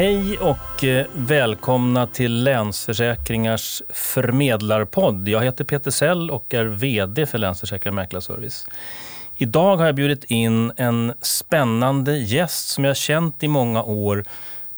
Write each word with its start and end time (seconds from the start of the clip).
Hej 0.00 0.38
och 0.38 0.84
eh, 0.84 1.06
välkomna 1.12 2.06
till 2.06 2.44
Länsförsäkringars 2.44 3.82
förmedlarpodd. 3.88 5.28
Jag 5.28 5.44
heter 5.44 5.64
Peter 5.64 5.90
Sell 5.90 6.30
och 6.30 6.54
är 6.54 6.64
VD 6.64 7.26
för 7.26 7.38
Länsförsäkringar 7.38 7.94
Mäklarservice. 7.94 8.66
Idag 9.36 9.76
har 9.76 9.86
jag 9.86 9.94
bjudit 9.94 10.24
in 10.24 10.72
en 10.76 11.12
spännande 11.20 12.16
gäst 12.16 12.68
som 12.68 12.84
jag 12.84 12.96
känt 12.96 13.42
i 13.42 13.48
många 13.48 13.82
år 13.82 14.24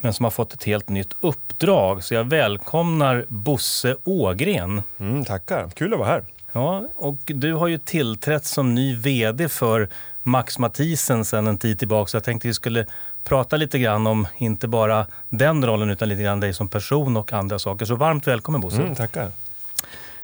men 0.00 0.12
som 0.12 0.25
har 0.25 0.30
fått 0.30 0.55
ett 0.55 0.64
helt 0.64 0.89
nytt 0.89 1.12
uppdrag. 1.21 2.04
Så 2.04 2.14
jag 2.14 2.25
välkomnar 2.25 3.25
Bosse 3.29 3.96
Ågren. 4.04 4.82
Mm, 4.98 5.25
tackar, 5.25 5.70
kul 5.70 5.93
att 5.93 5.98
vara 5.98 6.09
här. 6.09 6.25
Ja, 6.52 6.84
och 6.96 7.20
du 7.25 7.52
har 7.52 7.68
ju 7.68 7.79
tillträtt 7.79 8.45
som 8.45 8.75
ny 8.75 8.96
VD 8.96 9.48
för 9.48 9.89
Max 10.23 10.59
Mathisen 10.59 11.25
sedan 11.25 11.47
en 11.47 11.59
tid 11.59 11.79
tillbaka. 11.79 12.09
Så 12.09 12.16
jag 12.16 12.25
tänkte 12.25 12.48
vi 12.48 12.55
skulle 12.55 12.87
prata 13.25 13.57
lite 13.57 13.79
grann 13.79 14.07
om 14.07 14.27
inte 14.39 14.69
bara 14.69 15.07
den 15.29 15.67
rollen 15.67 15.91
utan 15.91 16.09
lite 16.09 16.23
grann 16.23 16.41
dig 16.41 16.55
som 16.55 16.69
person 16.69 17.17
och 17.17 17.33
andra 17.33 17.59
saker. 17.59 17.85
Så 17.85 17.97
varmt 17.97 18.27
välkommen 18.27 18.61
Bosse. 18.61 18.83
Mm, 18.83 18.95
tackar. 18.95 19.31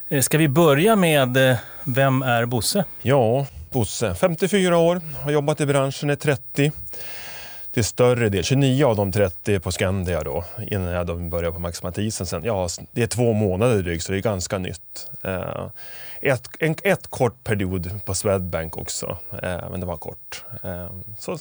Eh, 0.09 0.21
ska 0.21 0.38
vi 0.38 0.48
börja 0.48 0.97
med, 0.97 1.51
eh, 1.51 1.57
vem 1.84 2.23
är 2.23 2.45
Bosse? 2.45 2.84
Ja, 3.02 3.47
Bosse, 3.71 4.15
54 4.15 4.79
år, 4.79 5.01
har 5.23 5.30
jobbat 5.30 5.61
i 5.61 5.66
branschen 5.66 6.11
i 6.11 6.16
30. 6.16 6.73
Till 7.74 7.84
större 7.84 8.29
del, 8.29 8.45
29 8.45 8.84
av 8.84 8.97
de 8.97 9.12
30 9.12 9.60
på 9.60 9.73
Skandia 9.73 10.23
då, 10.23 10.45
innan 10.71 10.91
jag 10.91 11.07
då 11.07 11.15
började 11.15 11.55
på 11.55 11.60
Max 11.60 11.83
Mathisen. 11.83 12.27
Sen, 12.27 12.45
ja, 12.45 12.69
det 12.93 13.02
är 13.02 13.07
två 13.07 13.33
månader 13.33 13.83
drygt, 13.83 14.05
så 14.05 14.12
det 14.12 14.19
är 14.19 14.23
ganska 14.23 14.59
nytt. 14.59 15.10
Eh, 15.23 15.66
ett, 16.20 16.48
en 16.58 16.77
ett 16.84 17.06
kort 17.06 17.45
period 17.45 18.00
på 18.04 18.14
Swedbank 18.14 18.76
också, 18.76 19.18
men 19.70 19.80
det 19.80 19.86
var 19.86 19.96
kort. 19.96 20.45
Så 21.18 21.38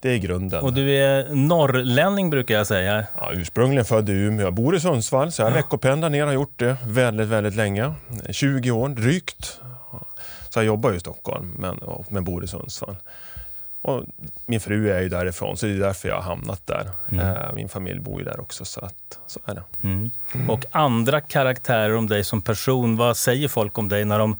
det 0.00 0.10
är 0.10 0.18
grunden. 0.18 0.62
Och 0.62 0.72
du 0.72 0.96
är 0.96 1.34
norrlänning 1.34 2.30
brukar 2.30 2.54
jag 2.54 2.66
säga. 2.66 3.06
Ja, 3.16 3.30
ursprungligen 3.32 3.84
född 3.84 4.08
i 4.08 4.12
Umeå. 4.12 4.46
Jag 4.46 4.54
bor 4.54 4.76
i 4.76 4.80
Sundsvall 4.80 5.32
så 5.32 5.42
jag 5.42 5.50
ja. 5.50 5.54
veckopendlar 5.54 6.10
ner 6.10 6.22
och 6.22 6.28
har 6.28 6.34
gjort 6.34 6.58
det 6.58 6.76
väldigt, 6.84 7.28
väldigt 7.28 7.54
länge. 7.54 7.94
20 8.30 8.70
år 8.70 8.88
drygt. 8.88 9.60
Så 10.48 10.58
jag 10.58 10.64
jobbar 10.64 10.92
i 10.92 11.00
Stockholm 11.00 11.54
men, 11.58 11.80
men 12.08 12.24
bor 12.24 12.44
i 12.44 12.46
Sundsvall. 12.46 12.96
Och 13.82 14.04
min 14.46 14.60
fru 14.60 14.90
är 14.90 15.00
ju 15.00 15.08
därifrån 15.08 15.56
så 15.56 15.66
det 15.66 15.72
är 15.72 15.78
därför 15.78 16.08
jag 16.08 16.16
har 16.16 16.22
hamnat 16.22 16.66
där. 16.66 16.90
Mm. 17.12 17.26
Eh, 17.26 17.52
min 17.54 17.68
familj 17.68 18.00
bor 18.00 18.18
ju 18.18 18.24
där 18.24 18.40
också 18.40 18.64
så 18.64 18.80
att, 18.80 19.18
så 19.26 19.40
är 19.44 19.54
det. 19.54 19.62
Mm. 19.82 20.10
Mm. 20.34 20.50
Och 20.50 20.64
andra 20.70 21.20
karaktärer 21.20 21.96
om 21.96 22.06
dig 22.06 22.24
som 22.24 22.42
person, 22.42 22.96
vad 22.96 23.16
säger 23.16 23.48
folk 23.48 23.78
om 23.78 23.88
dig 23.88 24.04
när 24.04 24.18
de, 24.18 24.36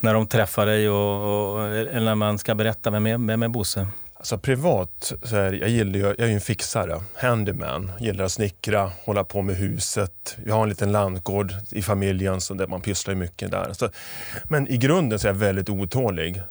när 0.00 0.14
de 0.14 0.26
träffar 0.26 0.66
dig 0.66 0.88
och, 0.88 1.54
och 1.54 1.66
eller 1.68 2.00
när 2.00 2.14
man 2.14 2.38
ska 2.38 2.54
berätta 2.54 2.90
vem 2.90 3.06
är, 3.06 3.26
vem 3.26 3.42
är 3.42 3.48
Bosse? 3.48 3.86
Alltså 4.14 4.38
privat, 4.38 5.12
så 5.22 5.36
är, 5.36 5.52
jag, 5.52 5.68
gillar, 5.68 5.98
jag 5.98 6.20
är 6.20 6.26
ju 6.26 6.34
en 6.34 6.40
fixare, 6.40 7.00
handyman. 7.14 7.92
Gillar 8.00 8.24
att 8.24 8.32
snickra, 8.32 8.90
hålla 9.04 9.24
på 9.24 9.42
med 9.42 9.56
huset. 9.56 10.36
Vi 10.44 10.50
har 10.50 10.62
en 10.62 10.68
liten 10.68 10.92
landgård 10.92 11.54
i 11.70 11.82
familjen 11.82 12.40
så 12.40 12.54
där 12.54 12.66
man 12.66 12.80
pysslar 12.80 13.14
mycket 13.14 13.50
där. 13.50 13.72
Så, 13.72 13.88
men 14.44 14.68
i 14.68 14.76
grunden 14.76 15.18
så 15.18 15.26
är 15.26 15.32
jag 15.32 15.38
väldigt 15.38 15.68
otålig. 15.68 16.42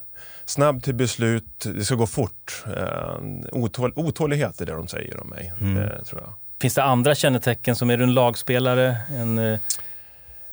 Snabb 0.52 0.84
till 0.84 0.96
beslut, 0.96 1.60
det 1.60 1.86
ska 1.86 1.96
gå 1.96 2.08
fort. 2.08 2.64
Uh, 2.68 3.40
otål, 3.52 3.94
otålighet 3.96 4.62
är 4.62 4.66
det 4.66 4.72
de 4.72 4.88
säger 4.88 5.22
om 5.22 5.28
mig. 5.30 5.54
Mm. 5.62 5.76
Det, 5.76 6.06
tror 6.06 6.22
jag. 6.22 6.34
Finns 6.62 6.74
det 6.74 6.84
andra 6.84 7.16
kännetecken? 7.16 7.76
som 7.76 7.90
Är 7.90 7.98
du 7.98 8.04
en 8.04 8.14
lagspelare? 8.14 8.98
En, 9.10 9.40
uh... 9.40 9.60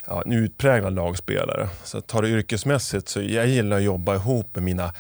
ja, 0.06 0.22
en 0.26 0.32
utpräglad 0.32 0.94
lagspelare. 0.94 1.68
Så 1.84 2.00
tar 2.00 2.22
det 2.22 2.28
yrkesmässigt 2.28 3.08
så 3.08 3.20
jag 3.20 3.46
gillar 3.46 3.76
att 3.76 3.82
jobba 3.82 4.14
ihop 4.14 4.54
med 4.54 4.64
mina 4.64 4.92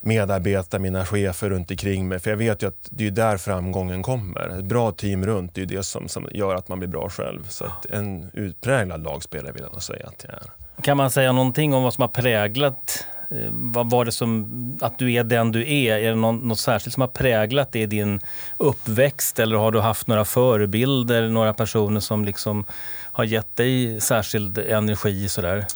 medarbetare, 0.00 0.80
mina 0.80 1.06
chefer 1.06 1.50
runt 1.50 1.70
omkring 1.70 2.08
mig. 2.08 2.18
För 2.18 2.30
jag 2.30 2.36
vet 2.36 2.62
ju 2.62 2.68
att 2.68 2.88
det 2.90 3.06
är 3.06 3.10
där 3.10 3.36
framgången 3.36 4.02
kommer. 4.02 4.58
Ett 4.58 4.64
bra 4.64 4.92
team 4.92 5.26
runt, 5.26 5.54
det 5.54 5.62
är 5.62 5.66
det 5.66 5.82
som, 5.82 6.08
som 6.08 6.28
gör 6.32 6.54
att 6.54 6.68
man 6.68 6.78
blir 6.78 6.88
bra 6.88 7.08
själv. 7.08 7.48
Så 7.48 7.66
en 7.90 8.30
utpräglad 8.32 9.04
lagspelare 9.04 9.52
vill 9.52 9.62
jag 9.62 9.72
nog 9.72 9.82
säga 9.82 10.06
att 10.06 10.24
jag 10.24 10.32
är. 10.32 10.50
Kan 10.82 10.96
man 10.96 11.10
säga 11.10 11.32
någonting 11.32 11.74
om 11.74 11.82
vad 11.82 11.94
som 11.94 12.02
har 12.02 12.08
präglat 12.08 13.06
eh, 13.08 13.11
vad 13.50 13.90
var 13.90 14.04
det 14.04 14.12
som, 14.12 14.78
att 14.80 14.98
du 14.98 15.12
är 15.12 15.24
den 15.24 15.52
du 15.52 15.74
är? 15.74 15.98
Är 15.98 16.08
det 16.08 16.14
något, 16.14 16.44
något 16.44 16.60
särskilt 16.60 16.94
som 16.94 17.00
har 17.00 17.08
präglat 17.08 17.72
det 17.72 17.80
i 17.80 17.86
din 17.86 18.20
uppväxt 18.56 19.38
eller 19.38 19.56
har 19.56 19.72
du 19.72 19.80
haft 19.80 20.06
några 20.06 20.24
förebilder, 20.24 21.28
några 21.28 21.54
personer 21.54 22.00
som 22.00 22.24
liksom 22.24 22.64
har 23.12 23.24
gett 23.24 23.56
dig 23.56 24.00
särskild 24.00 24.58
energi? 24.58 25.28
Sådär? 25.28 25.66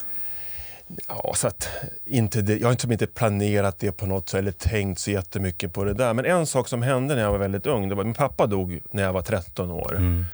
Ja, 1.09 1.33
så 1.35 1.47
att 1.49 1.69
inte 2.05 2.43
det, 2.43 2.57
jag 2.57 2.67
har 2.67 2.73
inte, 2.73 2.87
inte 2.87 3.07
planerat 3.07 3.79
det 3.79 3.93
på 3.93 4.07
något 4.07 4.29
sätt 4.29 4.39
eller 4.39 4.53
tänkt 4.53 4.99
så 4.99 5.11
jättemycket 5.11 5.73
på 5.73 5.85
det 5.85 5.95
där. 5.95 6.15
Men 6.15 6.25
en 6.25 6.47
sak 6.47 6.69
som 6.69 6.83
hände 6.83 7.15
när 7.15 7.23
jag 7.23 7.31
var 7.31 7.39
väldigt 7.39 7.67
ung, 7.67 7.89
det 7.89 7.95
var 7.95 8.05
min 8.05 8.15
pappa 8.15 8.47
dog 8.47 8.81
när 8.91 9.03
jag 9.03 9.13
var 9.13 9.23
13 9.23 9.71
år. 9.71 9.97
Mm. 9.97 10.25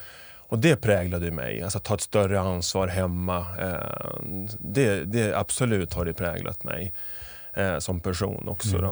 Och 0.53 0.59
det 0.59 0.77
präglade 0.77 1.31
mig, 1.31 1.63
alltså 1.63 1.79
ta 1.79 1.95
ett 1.95 2.01
större 2.01 2.41
ansvar 2.41 2.89
hemma. 2.89 3.47
Eh, 3.61 4.21
det, 4.59 5.05
det 5.05 5.35
absolut 5.35 5.95
har 5.95 6.05
det 6.05 6.13
präglat 6.13 6.65
mig 6.65 6.93
eh, 7.55 7.79
som 7.79 8.01
person 8.01 8.49
också. 8.49 8.77
Mm. 8.77 8.91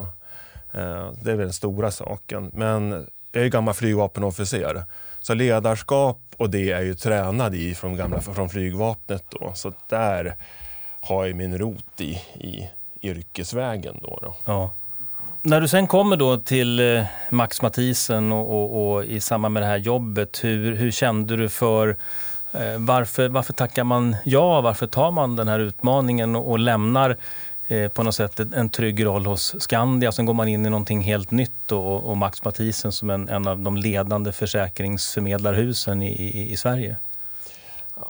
Eh, 0.73 1.13
det 1.23 1.31
är 1.33 1.37
väl 1.37 1.39
den 1.39 1.53
stora 1.53 1.91
saken. 1.91 2.51
Men 2.55 3.07
jag 3.33 3.45
är 3.45 3.49
gammal 3.49 3.75
flygvapenofficer. 3.75 4.85
Så 5.19 5.35
ledarskap 5.35 6.21
och 6.37 6.51
det 6.51 6.71
är 6.71 6.81
ju 6.81 6.95
tränad 6.95 7.55
i 7.55 7.75
från, 7.75 7.97
gamla, 7.97 8.21
från 8.21 8.49
flygvapnet. 8.49 9.25
Då. 9.29 9.53
Så 9.55 9.73
där 9.89 10.37
har 11.01 11.27
jag 11.27 11.37
min 11.37 11.59
rot 11.59 12.01
i, 12.01 12.13
i 12.35 12.71
yrkesvägen. 13.03 13.99
Då, 14.03 14.19
då. 14.23 14.37
Ja. 14.45 14.75
När 15.43 15.61
du 15.61 15.69
sen 15.69 15.87
kommer 15.87 16.17
då 16.17 16.37
till 16.37 16.97
eh, 16.97 17.05
Max 17.31 17.63
Mathisen 17.63 18.33
och, 18.33 18.51
och, 18.51 18.93
och, 18.93 19.05
i 19.05 19.21
samband 19.21 19.53
med 19.53 19.63
det 19.63 19.67
här 19.67 19.77
jobbet, 19.77 20.45
hur, 20.45 20.75
hur 20.75 20.91
kände 20.91 21.37
du 21.37 21.49
för 21.49 21.97
eh, 22.53 22.79
varför, 22.79 23.29
varför 23.29 23.53
tackar 23.53 23.85
man 23.85 24.17
ja? 24.25 24.61
Varför 24.61 24.87
tar 24.87 25.11
man 25.11 25.37
den 25.37 25.49
här 25.49 25.59
utmaningen 25.59 26.37
och, 26.37 26.51
och 26.51 26.59
lämnar 26.59 27.17
eh, 27.69 27.89
på 27.89 28.03
något 28.03 28.15
sätt 28.15 28.41
en 28.41 28.69
trygg 28.69 29.05
roll 29.05 29.27
hos 29.27 29.55
Skandia. 29.63 30.13
Sen 30.13 30.27
går 30.27 30.35
man 30.35 30.49
in 30.49 30.67
i 30.67 30.71
någonting 30.71 31.01
helt 31.01 31.31
nytt 31.31 31.73
och, 31.73 32.11
och 32.11 32.17
Max 32.17 32.45
Mathisen 32.45 32.93
som 32.93 33.11
en, 33.11 33.29
en 33.29 33.49
av 33.49 33.59
de 33.59 33.77
ledande 33.77 34.33
försäkringsförmedlarhusen 34.33 36.03
i, 36.03 36.13
i, 36.13 36.53
i 36.53 36.57
Sverige. 36.57 36.97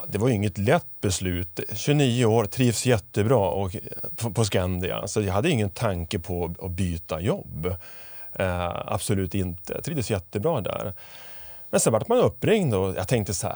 Det 0.07 0.17
var 0.17 0.29
inget 0.29 0.57
lätt 0.57 1.01
beslut. 1.01 1.59
29 1.73 2.25
år, 2.25 2.45
trivs 2.45 2.85
jättebra 2.85 3.49
och, 3.49 3.75
på, 4.15 4.31
på 4.31 4.45
Skandia. 4.45 5.07
Så 5.07 5.21
jag 5.21 5.33
hade 5.33 5.49
ingen 5.49 5.69
tanke 5.69 6.19
på 6.19 6.55
att 6.61 6.71
byta 6.71 7.21
jobb. 7.21 7.75
Eh, 8.33 8.69
absolut 8.85 9.35
inte. 9.35 9.73
Jag 9.73 9.83
trivdes 9.83 10.11
jättebra 10.11 10.61
där. 10.61 10.93
Men 11.69 11.79
sen 11.79 11.93
vart 11.93 12.07
man 12.07 12.17
uppringd 12.17 12.73
och 12.73 12.95
jag 12.95 13.07
tänkte 13.07 13.33
så 13.33 13.47
här, 13.47 13.55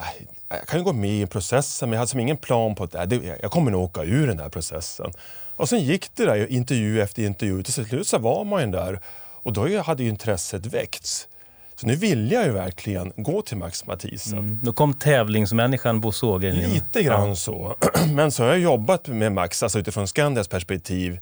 jag 0.50 0.68
kan 0.68 0.80
ju 0.80 0.84
gå 0.84 0.94
med 0.94 1.22
i 1.22 1.26
processen 1.26 1.90
men 1.90 1.94
jag 1.96 2.00
hade 2.00 2.10
som 2.10 2.20
ingen 2.20 2.38
plan 2.38 2.76
på 2.76 2.84
att 2.84 2.96
äh, 2.96 3.20
jag 3.42 3.52
kommer 3.52 3.72
nog 3.72 3.84
åka 3.84 4.04
ur 4.04 4.28
den 4.28 4.40
här 4.40 4.50
processen. 4.50 5.12
Och 5.56 5.70
sen 5.70 5.80
gick 5.80 6.16
det 6.16 6.26
där 6.26 6.52
intervju 6.52 7.02
efter 7.02 7.24
intervju. 7.24 7.64
Till 7.64 7.74
slut 7.74 8.08
så 8.08 8.18
var 8.18 8.44
man 8.44 8.62
ju 8.62 8.72
där 8.72 9.00
och 9.44 9.54
då 9.54 9.82
hade 9.82 10.04
ju 10.04 10.10
intresset 10.10 10.66
väckts. 10.66 11.28
Så 11.76 11.88
nu 11.88 11.96
vill 11.96 12.32
jag 12.32 12.46
ju 12.46 12.52
verkligen 12.52 13.14
gå 13.16 13.42
till 13.42 13.58
Max 13.58 13.86
Mathisen. 13.86 14.40
Mm. 14.40 14.60
Då 14.64 14.74
kom 14.74 14.94
tävlingsmänniskan 14.94 16.02
Bosse 16.02 16.26
Ågren 16.26 16.56
in. 16.56 16.70
Lite 16.70 17.04
grann 17.04 17.30
ja. 17.30 17.36
så. 17.36 17.76
Men 18.14 18.32
så 18.32 18.44
har 18.44 18.50
jag 18.50 18.60
jobbat 18.60 19.08
med 19.08 19.32
Max 19.32 19.64
alltså 19.64 19.80
utifrån 19.80 20.08
Skandias 20.08 20.48
perspektiv 20.48 21.20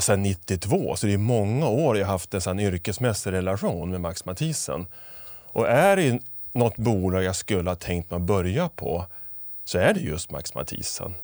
sedan 0.00 0.22
92. 0.22 0.96
Så 0.96 1.06
det 1.06 1.12
är 1.12 1.18
många 1.18 1.68
år 1.68 1.98
jag 1.98 2.06
har 2.06 2.12
haft 2.12 2.34
en 2.34 2.40
sån 2.40 2.60
yrkesmässig 2.60 3.32
relation 3.32 3.90
med 3.90 4.00
Max 4.00 4.24
Mathisen. 4.24 4.86
Och 5.52 5.68
är 5.68 5.96
det 5.96 6.20
något 6.52 6.76
bolag 6.76 7.24
jag 7.24 7.36
skulle 7.36 7.70
ha 7.70 7.76
tänkt 7.76 8.10
mig 8.10 8.16
att 8.16 8.22
börja 8.22 8.68
på 8.68 9.06
så 9.64 9.78
är 9.78 9.94
det 9.94 10.00
just 10.00 10.30
Max 10.30 10.54
Mathisen. 10.54 11.14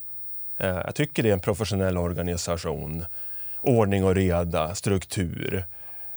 Eh, 0.56 0.68
jag 0.68 0.94
tycker 0.94 1.22
det 1.22 1.28
är 1.28 1.32
en 1.32 1.40
professionell 1.40 1.98
organisation. 1.98 3.04
Ordning 3.60 4.04
och 4.04 4.14
reda, 4.14 4.74
struktur. 4.74 5.66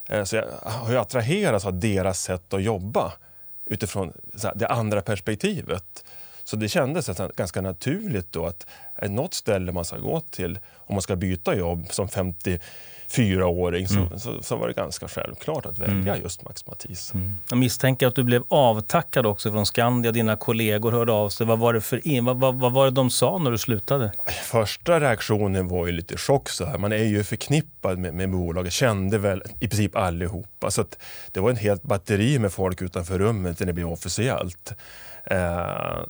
Eh, 0.10 0.24
så 0.24 0.36
jag 0.36 0.46
har 0.64 0.92
ju 0.92 0.98
attraherats 0.98 1.66
av 1.66 1.80
deras 1.80 2.22
sätt 2.22 2.54
att 2.54 2.64
jobba 2.64 3.14
utifrån 3.66 4.14
det 4.56 4.68
andra 4.68 5.02
perspektivet. 5.02 6.06
Så 6.46 6.56
det 6.56 6.70
kändes 6.70 7.10
ganska 7.36 7.62
naturligt 7.62 8.32
då 8.32 8.46
att 8.46 8.66
något 9.02 9.34
ställe 9.34 9.72
man 9.72 9.86
ska 9.86 9.98
gå 9.98 10.20
till 10.20 10.60
om 10.76 10.96
man 10.96 11.02
ska 11.02 11.16
byta 11.16 11.56
jobb 11.56 11.88
som 11.90 12.08
50 12.08 12.60
fyraåring 13.08 13.88
så, 13.88 14.00
mm. 14.00 14.20
så, 14.20 14.44
så, 14.44 14.56
var 14.56 14.68
det 14.68 14.74
ganska 14.74 15.08
självklart 15.08 15.66
att 15.66 15.80
välja 15.80 16.14
mm. 16.14 16.22
just 16.22 16.44
Max 16.44 16.68
Mattis. 16.68 17.14
Mm. 17.14 17.34
Jag 17.50 17.58
misstänker 17.58 18.08
att 18.08 18.16
du 18.16 18.24
blev 18.24 18.44
avtackad 18.48 19.26
också 19.26 19.52
från 19.52 19.66
Skandia. 19.66 20.12
Dina 20.12 20.36
kollegor 20.36 20.92
hörde 20.92 21.12
av 21.12 21.30
sig. 21.30 21.48
Vad 21.48 21.60
var 21.60 21.74
det, 21.74 21.82
för 21.82 22.08
in, 22.08 22.26
vad, 22.26 22.40
vad, 22.40 22.56
vad, 22.56 22.74
var 22.74 22.86
det 22.86 22.92
de 22.92 23.10
sa 23.10 23.38
när 23.38 23.52
du 23.52 23.58
slutade? 23.58 24.12
Första 24.44 25.00
reaktionen 25.00 25.68
var 25.68 25.86
ju 25.86 25.92
lite 25.92 26.18
chock. 26.18 26.50
Så 26.50 26.66
här. 26.66 26.78
Man 26.78 26.92
är 26.92 27.04
ju 27.04 27.24
förknippad 27.24 27.98
med, 27.98 28.14
med 28.14 28.30
bolaget, 28.30 28.74
kände 28.74 29.18
väl 29.18 29.44
i 29.60 29.68
princip 29.68 29.96
allihopa. 29.96 30.72
Så 30.72 30.86
det 31.32 31.40
var 31.40 31.50
en 31.50 31.56
helt 31.56 31.84
batteri 31.84 32.40
med 32.40 32.54
folk 32.54 32.82
utanför 32.82 33.20
rummet 33.20 33.60
när 33.60 33.68
det 33.68 33.74
blev 33.74 33.92
officiellt. 33.92 34.74
Eh, 35.26 36.04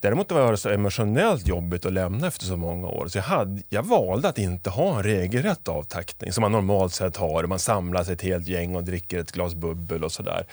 Däremot 0.00 0.32
var 0.32 0.50
det 0.50 0.56
så 0.56 0.68
emotionellt 0.68 1.46
jobbigt 1.46 1.86
att 1.86 1.92
lämna 1.92 2.26
efter 2.26 2.44
så 2.44 2.56
många 2.56 2.88
år. 2.88 3.08
Så 3.08 3.18
jag, 3.18 3.22
hade, 3.22 3.62
jag 3.68 3.82
valde 3.82 4.28
att 4.28 4.38
inte 4.38 4.70
ha 4.70 4.96
en 4.96 5.02
regelrätt 5.02 5.68
avtackning 5.68 6.32
som 6.32 6.42
man 6.42 6.52
normalt 6.52 6.92
sett 6.92 7.16
har. 7.16 7.44
Man 7.44 7.58
samlas 7.58 8.08
ett 8.08 8.22
helt 8.22 8.48
gäng 8.48 8.76
och 8.76 8.84
dricker 8.84 9.18
ett 9.18 9.32
glas 9.32 9.54
bubbel 9.54 10.04
och 10.04 10.12
sådär. 10.12 10.46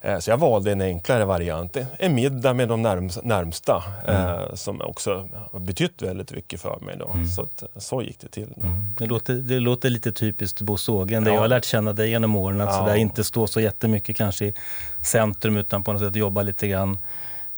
Eh, 0.00 0.18
så 0.18 0.30
jag 0.30 0.36
valde 0.36 0.72
en 0.72 0.80
enklare 0.80 1.24
variant, 1.24 1.76
en 1.98 2.14
middag 2.14 2.54
med 2.54 2.68
de 2.68 2.82
närmsta 3.22 3.84
mm. 4.06 4.26
eh, 4.26 4.54
som 4.54 4.80
också 4.80 5.28
har 5.52 5.60
betytt 5.60 6.02
väldigt 6.02 6.32
mycket 6.32 6.60
för 6.60 6.78
mig. 6.80 6.96
Då. 6.98 7.10
Mm. 7.10 7.26
Så, 7.26 7.42
att, 7.42 7.62
så 7.76 8.02
gick 8.02 8.20
det 8.20 8.28
till. 8.28 8.54
Mm. 8.56 8.94
Det, 8.98 9.06
låter, 9.06 9.34
det 9.34 9.60
låter 9.60 9.90
lite 9.90 10.12
typiskt 10.12 10.60
Bosse 10.60 10.92
Ågren, 10.92 11.26
ja. 11.26 11.32
jag 11.32 11.40
har 11.40 11.48
lärt 11.48 11.64
känna 11.64 11.92
dig 11.92 12.10
genom 12.10 12.36
åren. 12.36 12.60
Att 12.60 12.88
ja. 12.88 12.96
inte 12.96 13.24
stå 13.24 13.46
så 13.46 13.60
jättemycket 13.60 14.16
kanske 14.16 14.44
i 14.44 14.54
centrum 15.00 15.56
utan 15.56 15.84
på 15.84 15.92
något 15.92 16.02
sätt 16.02 16.16
jobba 16.16 16.42
lite 16.42 16.68
grann 16.68 16.98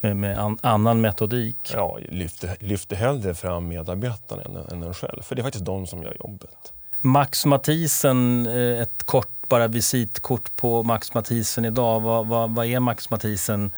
med, 0.00 0.16
med 0.16 0.38
an, 0.38 0.58
annan 0.60 1.00
metodik. 1.00 1.56
Ja, 1.74 1.98
lyfter, 2.08 2.56
lyfter 2.60 2.96
hellre 2.96 3.34
fram 3.34 3.68
medarbetarna 3.68 4.42
än, 4.42 4.56
än 4.56 4.82
en 4.82 4.94
själv. 4.94 5.22
För 5.22 5.34
det 5.34 5.40
är 5.40 5.44
faktiskt 5.44 5.64
de 5.64 5.86
som 5.86 6.02
gör 6.02 6.16
jobbet. 6.20 6.72
Max 7.00 7.46
Mathisen, 7.46 8.46
eh, 8.46 8.82
ett 8.82 9.02
kort 9.04 9.37
bara 9.48 9.68
visitkort 9.68 10.56
på 10.56 10.82
Max 10.82 11.14
Mathisen 11.14 11.64
idag. 11.64 12.00
Vad, 12.00 12.26
vad, 12.26 12.54
vad 12.54 12.66
är 12.66 12.80
Max 12.80 13.10
Mathisen? 13.10 13.70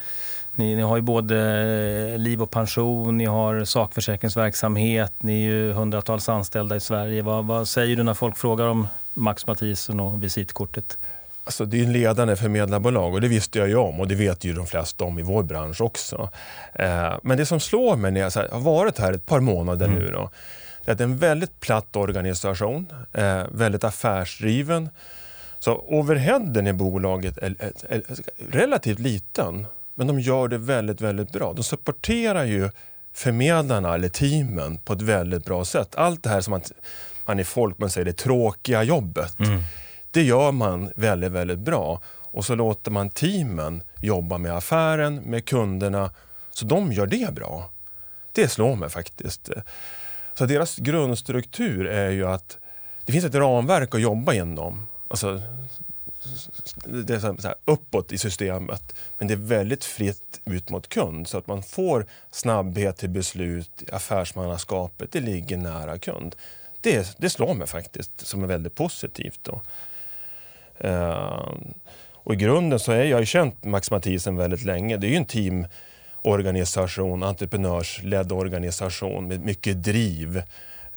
Ni, 0.54 0.76
ni, 0.76 0.82
har 0.82 0.96
ju 0.96 1.02
både 1.02 1.36
eh, 2.12 2.18
liv 2.18 2.42
och 2.42 2.50
pension, 2.50 3.16
ni 3.16 3.24
har 3.24 3.64
sakförsäkringsverksamhet, 3.64 5.12
ni 5.18 5.32
är 5.32 5.50
ju 5.50 5.72
hundratals 5.72 6.28
anställda 6.28 6.76
i 6.76 6.80
Sverige. 6.80 7.22
Vad, 7.22 7.46
vad 7.46 7.68
säger 7.68 7.96
du 7.96 8.02
när 8.02 8.14
folk 8.14 8.36
frågar 8.36 8.66
om 8.66 8.88
Max 9.14 9.46
Mathisen 9.46 10.00
och 10.00 10.22
visitkortet? 10.22 10.98
Alltså 11.44 11.64
det 11.64 11.80
är 11.80 11.84
en 11.84 11.92
ledande 11.92 12.36
förmedlarbolag 12.36 13.14
och 13.14 13.20
det 13.20 13.28
visste 13.28 13.58
jag 13.58 13.68
ju 13.68 13.76
om 13.76 14.00
och 14.00 14.08
det 14.08 14.14
vet 14.14 14.44
ju 14.44 14.52
de 14.52 14.66
flesta 14.66 15.04
om 15.04 15.18
i 15.18 15.22
vår 15.22 15.42
bransch 15.42 15.80
också. 15.80 16.30
Eh, 16.72 17.12
men 17.22 17.38
det 17.38 17.46
som 17.46 17.60
slår 17.60 17.96
mig 17.96 18.10
när 18.10 18.20
jag 18.20 18.30
har 18.30 18.60
varit 18.60 18.98
här 18.98 19.12
ett 19.12 19.26
par 19.26 19.40
månader 19.40 19.86
mm. 19.86 19.98
nu 19.98 20.10
då, 20.10 20.30
det 20.84 20.90
är 20.90 20.92
att 20.92 20.98
det 20.98 21.04
är 21.04 21.08
en 21.08 21.18
väldigt 21.18 21.60
platt 21.60 21.96
organisation, 21.96 22.86
eh, 23.12 23.42
väldigt 23.52 23.84
affärsdriven. 23.84 24.88
Så 25.60 25.84
overheaden 25.88 26.66
i 26.66 26.72
bolaget 26.72 27.38
är, 27.38 27.56
är, 27.58 27.72
är, 27.88 28.02
relativt 28.50 28.98
liten, 28.98 29.66
men 29.94 30.06
de 30.06 30.20
gör 30.20 30.48
det 30.48 30.58
väldigt, 30.58 31.00
väldigt 31.00 31.32
bra. 31.32 31.52
De 31.52 31.64
supporterar 31.64 32.44
ju 32.44 32.70
förmedlarna 33.12 33.94
eller 33.94 34.08
teamen 34.08 34.78
på 34.78 34.92
ett 34.92 35.02
väldigt 35.02 35.44
bra 35.44 35.64
sätt. 35.64 35.94
Allt 35.94 36.22
det 36.22 36.30
här 36.30 36.40
som 36.40 36.50
man, 36.50 36.62
man 37.24 37.40
i 37.40 37.44
folkmun 37.44 37.90
säger 37.90 38.04
det 38.04 38.12
tråkiga 38.12 38.82
jobbet, 38.82 39.40
mm. 39.40 39.62
det 40.10 40.22
gör 40.22 40.52
man 40.52 40.92
väldigt, 40.96 41.32
väldigt 41.32 41.58
bra. 41.58 42.00
Och 42.32 42.44
så 42.44 42.54
låter 42.54 42.90
man 42.90 43.10
teamen 43.10 43.82
jobba 44.00 44.38
med 44.38 44.56
affären, 44.56 45.16
med 45.16 45.44
kunderna, 45.44 46.10
så 46.50 46.64
de 46.64 46.92
gör 46.92 47.06
det 47.06 47.34
bra. 47.34 47.70
Det 48.32 48.48
slår 48.48 48.76
mig 48.76 48.90
faktiskt. 48.90 49.50
Så 50.34 50.46
deras 50.46 50.76
grundstruktur 50.76 51.86
är 51.86 52.10
ju 52.10 52.26
att 52.26 52.58
det 53.04 53.12
finns 53.12 53.24
ett 53.24 53.34
ramverk 53.34 53.94
att 53.94 54.00
jobba 54.00 54.34
inom. 54.34 54.86
Alltså, 55.10 55.42
det 56.84 57.14
är 57.14 57.20
så 57.20 57.48
här, 57.48 57.54
uppåt 57.64 58.12
i 58.12 58.18
systemet. 58.18 58.94
Men 59.18 59.28
det 59.28 59.34
är 59.34 59.38
väldigt 59.38 59.84
fritt 59.84 60.40
ut 60.44 60.70
mot 60.70 60.88
kund 60.88 61.28
så 61.28 61.38
att 61.38 61.46
man 61.46 61.62
får 61.62 62.06
snabbhet 62.30 62.96
till 62.96 63.08
beslut. 63.08 63.82
Affärsmannaskapet, 63.92 65.12
det 65.12 65.20
ligger 65.20 65.56
nära 65.56 65.98
kund. 65.98 66.36
Det, 66.80 67.16
det 67.18 67.30
slår 67.30 67.54
mig 67.54 67.66
faktiskt 67.66 68.26
som 68.26 68.42
är 68.42 68.46
väldigt 68.46 68.74
positivt. 68.74 69.40
Då. 69.42 69.60
Uh, 70.88 71.54
och 72.12 72.34
I 72.34 72.36
grunden 72.36 72.78
så 72.78 72.92
är 72.92 73.04
jag 73.04 73.20
ju 73.20 73.26
känt 73.26 73.64
Max 73.64 73.90
Mathisen 73.90 74.36
väldigt 74.36 74.64
länge. 74.64 74.96
Det 74.96 75.06
är 75.06 75.10
ju 75.10 75.16
en 75.16 75.66
teamorganisation, 76.22 77.22
entreprenörsledd 77.22 78.32
organisation 78.32 79.28
med 79.28 79.40
mycket 79.40 79.82
driv. 79.82 80.42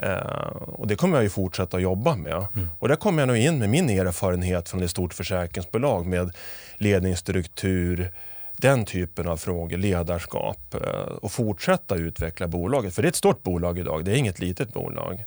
Uh, 0.04 0.48
och 0.56 0.88
det 0.88 0.96
kommer 0.96 1.18
jag 1.18 1.24
ju 1.24 1.30
fortsätta 1.30 1.78
att 1.78 1.84
jobba 1.84 2.16
med. 2.16 2.34
Mm. 2.34 2.70
Och 2.80 2.88
där 2.88 2.96
kommer 2.96 3.22
jag 3.22 3.28
nog 3.28 3.38
in 3.38 3.60
med 3.60 3.70
min 3.70 3.90
erfarenhet 3.90 4.70
från 4.70 4.84
ett 4.84 4.92
stort 4.92 5.14
försäkringsbolag 5.14 6.06
med 6.06 6.32
ledningsstruktur, 6.78 8.12
den 8.58 8.86
typen 8.86 9.28
av 9.28 9.38
frågor, 9.38 9.78
ledarskap 9.78 10.76
uh, 10.76 10.82
och 11.22 11.32
fortsätta 11.32 11.96
utveckla 11.96 12.48
bolaget. 12.48 12.96
För 12.96 13.02
det 13.02 13.06
är 13.06 13.10
ett 13.10 13.16
stort 13.16 13.44
bolag 13.44 13.80
idag, 13.80 14.06
det 14.06 14.12
är 14.12 14.16
inget 14.16 14.40
litet 14.40 14.74
bolag. 14.74 15.26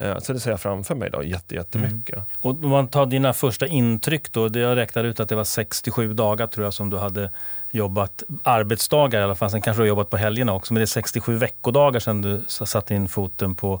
Uh, 0.00 0.18
så 0.18 0.32
det 0.32 0.40
ser 0.40 0.50
jag 0.50 0.60
framför 0.60 0.94
mig 0.94 1.10
då, 1.10 1.24
jätte, 1.24 1.54
jättemycket. 1.54 2.16
Mm. 2.16 2.26
Och 2.38 2.50
om 2.50 2.70
man 2.70 2.88
tar 2.88 3.06
dina 3.06 3.32
första 3.32 3.66
intryck 3.66 4.32
då, 4.32 4.48
jag 4.58 4.76
räknar 4.76 5.04
ut 5.04 5.20
att 5.20 5.28
det 5.28 5.36
var 5.36 5.44
67 5.44 6.12
dagar 6.12 6.46
tror 6.46 6.66
jag 6.66 6.74
som 6.74 6.90
du 6.90 6.98
hade 6.98 7.30
jobbat, 7.70 8.22
arbetsdagar 8.42 9.20
i 9.20 9.22
alla 9.22 9.34
fall, 9.34 9.50
sen 9.50 9.62
kanske 9.62 9.78
du 9.80 9.82
har 9.82 9.88
jobbat 9.88 10.10
på 10.10 10.16
helgerna 10.16 10.54
också, 10.54 10.72
men 10.72 10.80
det 10.80 10.84
är 10.84 10.86
67 10.86 11.36
veckodagar 11.36 12.00
sedan 12.00 12.22
du 12.22 12.44
satte 12.48 12.94
in 12.94 13.08
foten 13.08 13.54
på, 13.54 13.80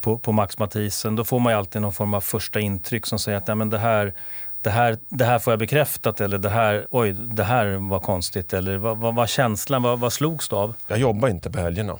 på, 0.00 0.18
på 0.18 0.32
Max 0.32 0.58
Mathisen. 0.58 1.16
Då 1.16 1.24
får 1.24 1.40
man 1.40 1.52
ju 1.52 1.58
alltid 1.58 1.82
någon 1.82 1.92
form 1.92 2.14
av 2.14 2.20
första 2.20 2.60
intryck 2.60 3.06
som 3.06 3.18
säger 3.18 3.38
att 3.38 3.48
ja, 3.48 3.54
men 3.54 3.70
det, 3.70 3.78
här, 3.78 4.12
det, 4.60 4.70
här, 4.70 4.98
det 5.08 5.24
här 5.24 5.38
får 5.38 5.52
jag 5.52 5.58
bekräftat 5.58 6.20
eller 6.20 6.38
det 6.38 6.50
här, 6.50 6.86
oj, 6.90 7.12
det 7.12 7.44
här 7.44 7.66
var 7.90 8.00
konstigt. 8.00 8.52
Eller 8.52 8.76
vad 8.76 9.14
var 9.14 9.26
känslan, 9.26 9.82
vad, 9.82 10.00
vad 10.00 10.12
slogs 10.12 10.48
du 10.48 10.56
av? 10.56 10.74
Jag 10.86 10.98
jobbar 10.98 11.28
inte 11.28 11.50
på 11.50 11.58
helgerna. 11.58 11.98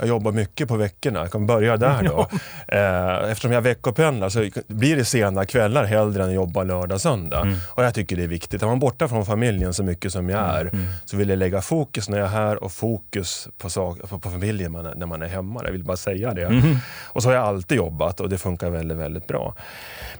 Jag 0.00 0.08
jobbar 0.08 0.32
mycket 0.32 0.68
på 0.68 0.76
veckorna. 0.76 1.20
Jag 1.20 1.32
kan 1.32 1.46
börja 1.46 1.76
där 1.76 2.02
då. 2.02 2.28
Eh, 2.68 3.30
eftersom 3.30 3.52
jag 3.52 3.62
veckopendlar 3.62 4.28
så 4.28 4.48
blir 4.66 4.96
det 4.96 5.04
sena 5.04 5.46
kvällar 5.46 5.84
hellre 5.84 6.22
än 6.22 6.28
att 6.28 6.34
jobba 6.34 6.62
lördag, 6.62 7.00
söndag. 7.00 7.40
Mm. 7.40 7.56
Och 7.68 7.84
jag 7.84 7.94
tycker 7.94 8.16
det 8.16 8.22
är 8.22 8.28
viktigt. 8.28 8.62
Är 8.62 8.66
man 8.66 8.78
borta 8.78 9.08
från 9.08 9.26
familjen 9.26 9.74
så 9.74 9.82
mycket 9.82 10.12
som 10.12 10.28
jag 10.28 10.40
är 10.40 10.60
mm. 10.60 10.86
så 11.04 11.16
vill 11.16 11.28
jag 11.28 11.38
lägga 11.38 11.62
fokus 11.62 12.08
när 12.08 12.18
jag 12.18 12.26
är 12.26 12.30
här 12.30 12.64
och 12.64 12.72
fokus 12.72 13.48
på, 13.58 13.70
sak, 13.70 13.98
på, 14.08 14.18
på 14.18 14.30
familjen 14.30 14.72
när 14.72 15.06
man 15.06 15.22
är 15.22 15.26
hemma. 15.26 15.60
Jag 15.64 15.72
vill 15.72 15.84
bara 15.84 15.96
säga 15.96 16.34
det. 16.34 16.44
Mm. 16.44 16.76
Och 17.06 17.22
så 17.22 17.28
har 17.28 17.34
jag 17.34 17.44
alltid 17.44 17.76
jobbat 17.78 18.20
och 18.20 18.28
det 18.28 18.38
funkar 18.38 18.70
väldigt, 18.70 18.98
väldigt 18.98 19.26
bra. 19.26 19.54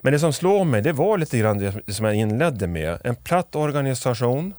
Men 0.00 0.12
det 0.12 0.18
som 0.18 0.32
slår 0.32 0.64
mig, 0.64 0.82
det 0.82 0.92
var 0.92 1.18
lite 1.18 1.38
grann 1.38 1.58
det 1.86 1.92
som 1.92 2.04
jag 2.04 2.14
inledde 2.14 2.66
med. 2.66 2.98
En 3.04 3.16
platt 3.16 3.56
organisation, 3.56 4.54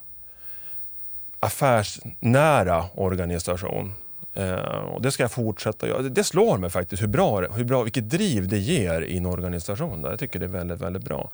affärsnära 1.39 2.85
organisation. 2.95 3.94
Eh, 4.33 4.56
och 4.56 5.01
det 5.01 5.12
ska 5.12 5.24
jag 5.24 5.31
fortsätta 5.31 5.88
göra. 5.88 6.01
Det 6.01 6.24
slår 6.24 6.57
mig 6.57 6.69
faktiskt 6.69 7.01
hur 7.01 7.07
bra, 7.07 7.42
hur 7.42 7.63
bra, 7.63 7.83
vilket 7.83 8.10
driv 8.10 8.48
det 8.48 8.57
ger 8.57 9.01
i 9.01 9.18
en 9.18 9.25
organisation. 9.25 10.04
Jag 10.04 10.19
tycker 10.19 10.39
det 10.39 10.45
är 10.45 10.50
väldigt, 10.50 10.80
väldigt 10.80 11.04
bra. 11.04 11.31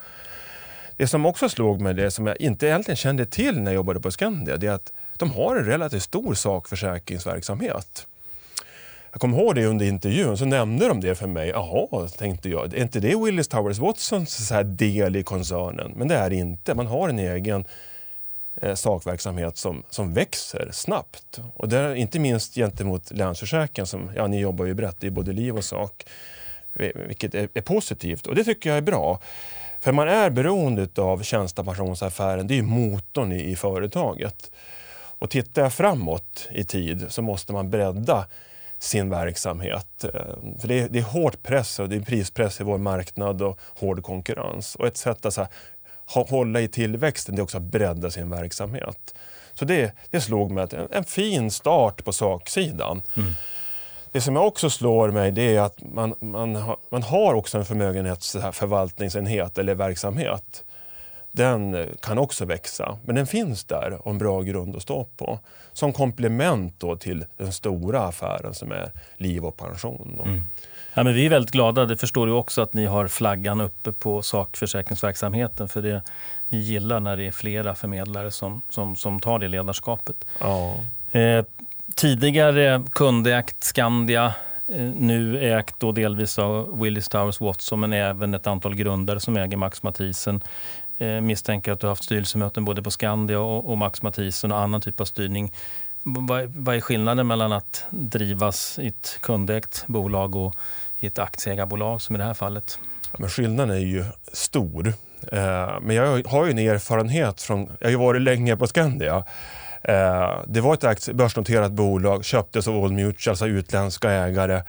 Det 0.98 1.08
som 1.08 1.26
också 1.26 1.50
slog 1.50 1.82
mig, 1.82 1.94
det 1.94 2.12
som 2.12 2.28
jag 2.28 2.42
inte 2.42 2.68
egentligen 2.68 2.96
kände 2.96 3.26
till 3.26 3.62
när 3.62 3.72
jag 3.72 3.76
jobbade 3.76 4.00
på 4.00 4.12
Skandia, 4.12 4.58
det 4.58 4.68
är 4.68 4.72
att 4.72 4.92
de 5.18 5.32
har 5.32 5.56
en 5.56 5.66
relativt 5.66 6.04
stor 6.04 6.34
sakförsäkringsverksamhet. 6.34 8.08
Jag 9.12 9.22
kommer 9.22 9.38
ihåg 9.38 9.56
det 9.56 9.66
under 9.66 9.86
intervjun, 9.86 10.38
så 10.38 10.46
nämnde 10.46 10.88
de 10.88 11.02
det 11.02 11.16
för 11.16 11.28
mig. 11.28 11.50
Jaha, 11.50 12.08
tänkte 12.08 12.50
jag, 12.50 12.74
är 12.74 12.82
inte 12.82 13.00
det 13.00 13.16
Willis 13.26 13.48
Towers 13.48 13.80
Watsons 13.80 14.52
del 14.66 15.16
i 15.16 15.24
koncernen? 15.24 15.94
Men 15.96 16.08
det 16.08 16.16
är 16.16 16.30
det 16.30 16.36
inte. 16.36 16.76
Man 16.76 16.88
har 16.88 17.10
en 17.10 17.20
egen 17.20 17.66
Eh, 18.62 18.76
sakverksamhet 18.76 19.58
som, 19.58 19.84
som 19.90 20.14
växer 20.14 20.70
snabbt. 20.72 21.42
Och 21.56 21.70
det 21.70 21.78
är 21.78 21.96
inte 21.96 22.20
minst 22.20 22.56
gentemot 22.56 23.12
Länsförsäkringen, 23.12 23.88
som, 23.88 24.12
ja, 24.16 24.28
ni 24.28 24.40
jobbar 24.40 24.66
ju 24.66 24.74
brett 24.74 25.04
i 25.04 25.12
både 25.12 25.34
liv 25.34 25.58
och 25.58 25.64
sak, 25.64 26.06
vilket 26.74 27.36
är, 27.36 27.50
är, 27.54 27.62
positivt 27.62 28.28
och 28.28 28.36
det 28.36 28.44
tycker 28.44 28.70
jag 28.70 28.78
är 28.78 28.82
bra. 28.82 29.20
För 29.80 29.92
man 29.92 30.08
är 30.08 30.30
beroende 30.30 30.88
av 30.98 31.24
tjänstepensionsaffären, 31.24 32.48
det 32.48 32.58
är 32.58 32.62
motorn 32.62 33.32
i, 33.32 33.44
i 33.44 33.56
företaget. 33.56 34.52
Och 35.20 35.30
tittar 35.30 35.62
jag 35.62 35.74
framåt 35.74 36.48
i 36.52 36.64
tid 36.64 37.06
så 37.10 37.22
måste 37.22 37.54
man 37.54 37.70
bredda 37.70 38.26
sin 38.80 39.10
verksamhet. 39.10 40.04
Eh, 40.04 40.60
för 40.60 40.68
det 40.68 40.80
är, 40.80 40.90
det 40.90 41.00
är 41.00 41.04
hårt 41.04 41.44
press 41.44 41.80
och 41.80 41.90
det 41.90 41.96
är 41.96 42.02
prispress 42.02 42.62
i 42.62 42.64
vår 42.64 42.78
marknad 42.78 43.42
och 43.42 43.60
hård 43.80 44.04
konkurrens. 44.04 44.76
Och 44.76 44.88
ett 44.88 44.98
sätt 44.98 45.26
att 45.26 45.52
hålla 46.08 46.62
i 46.62 46.68
tillväxten 46.68 47.36
det 47.36 47.40
är 47.40 47.44
också 47.44 47.58
att 47.58 47.64
bredda 47.64 48.12
sin 48.12 48.30
verksamhet. 48.30 49.16
Så 49.54 49.66
det, 49.66 49.92
det 50.10 50.22
slog 50.22 50.52
mig 50.52 50.64
att 50.64 50.74
en, 50.74 50.88
en 50.92 51.04
fin 51.04 51.52
start 51.52 52.06
på 52.06 52.14
saksidan. 52.14 53.02
Mm. 53.16 53.34
Det 54.12 54.22
som 54.22 54.38
också 54.38 54.70
slår 54.70 55.12
mig 55.12 55.32
det 55.32 55.56
är 55.56 55.62
att 55.62 55.84
man, 55.94 56.16
man, 56.20 56.56
har, 56.56 56.78
man 56.90 57.04
har 57.04 57.34
också 57.34 57.58
en 57.58 57.66
förmögenhetsförvaltningsenhet 57.66 59.58
eller 59.58 59.76
verksamhet. 59.76 60.64
Den 61.32 61.86
kan 62.02 62.18
också 62.18 62.46
växa, 62.46 62.98
men 63.06 63.16
den 63.16 63.28
finns 63.28 63.64
där 63.64 63.98
och 64.02 64.12
en 64.12 64.18
bra 64.18 64.42
grund 64.42 64.76
att 64.76 64.82
stå 64.82 65.04
på. 65.18 65.40
Som 65.74 65.94
komplement 65.94 66.80
då 66.80 66.96
till 66.96 67.26
den 67.38 67.54
stora 67.54 68.02
affären 68.02 68.54
som 68.54 68.72
är 68.72 68.92
liv 69.18 69.46
och 69.46 69.58
pension. 69.58 70.22
Ja, 70.98 71.04
men 71.04 71.14
vi 71.14 71.26
är 71.26 71.30
väldigt 71.30 71.52
glada. 71.52 71.86
Det 71.86 71.98
förstår 71.98 72.28
du 72.28 72.34
också 72.34 72.62
att 72.62 72.74
ni 72.74 72.86
har 72.86 73.08
flaggan 73.08 73.62
uppe 73.62 73.92
på 73.92 74.22
sakförsäkringsverksamheten. 74.22 75.70
För 75.70 75.82
det, 75.82 76.02
vi 76.50 76.58
gillar 76.58 77.00
när 77.00 77.18
det 77.18 77.28
är 77.28 77.32
flera 77.32 77.76
förmedlare 77.76 78.32
som, 78.32 78.62
som, 78.70 78.96
som 78.96 79.20
tar 79.20 79.40
det 79.40 79.48
ledarskapet. 79.48 80.16
Ja. 80.40 80.76
Eh, 81.12 81.46
tidigare 81.96 82.84
kundägt 82.92 83.64
Skandia, 83.64 84.34
eh, 84.68 84.82
nu 84.82 85.54
ägt 85.54 85.80
då 85.80 85.92
delvis 85.92 86.40
av 86.40 86.82
Willis 86.82 87.10
Towers 87.10 87.42
Watson 87.42 87.80
men 87.80 87.94
även 87.94 88.34
ett 88.34 88.48
antal 88.48 88.76
grundare 88.76 89.20
som 89.20 89.38
äger 89.38 89.58
Max 89.58 89.84
Mathisen. 89.84 90.42
Eh, 90.98 91.22
misstänker 91.22 91.72
att 91.72 91.80
du 91.80 91.88
har 91.88 91.92
haft 91.92 92.04
styrelsemöten 92.04 92.66
både 92.66 92.84
på 92.84 92.92
Skandia 92.92 93.40
och, 93.40 93.72
och 93.72 93.78
Max 93.78 94.02
Mathisen 94.02 94.52
och 94.52 94.60
annan 94.60 94.82
typ 94.82 95.00
av 95.02 95.06
styrning. 95.06 95.52
Vad, 96.04 96.50
vad 96.56 96.76
är 96.76 96.82
skillnaden 96.82 97.28
mellan 97.28 97.52
att 97.52 97.86
drivas 97.90 98.80
i 98.80 98.88
ett 98.88 99.18
kundägt 99.22 99.84
bolag 99.88 100.36
och 100.36 100.56
i 101.00 101.08
ett 101.08 101.20
aktieägarbolag 101.20 102.02
som 102.02 102.16
i 102.16 102.18
det 102.18 102.26
här 102.26 102.34
fallet? 102.34 102.80
Men 103.18 103.30
skillnaden 103.30 103.76
är 103.76 103.80
ju 103.80 104.06
stor. 104.34 104.94
Eh, 105.32 105.80
men 105.82 105.96
jag 105.96 106.28
har 106.28 106.46
ju 106.46 106.52
en 106.52 106.58
erfarenhet 106.58 107.42
från, 107.42 107.70
jag 107.80 107.88
har 107.88 107.92
ju 107.92 107.98
varit 107.98 108.22
länge 108.22 108.58
på 108.58 108.68
Skandia. 108.68 109.24
Eh, 109.82 110.40
det 110.48 110.62
var 110.62 110.74
ett 110.74 111.14
börsnoterat 111.14 111.72
bolag, 111.72 112.26
köptes 112.26 112.68
av 112.68 112.78
Old 112.78 112.94
Mutual, 112.94 113.32
alltså 113.32 113.48
utländska 113.48 114.12
ägare 114.12 114.62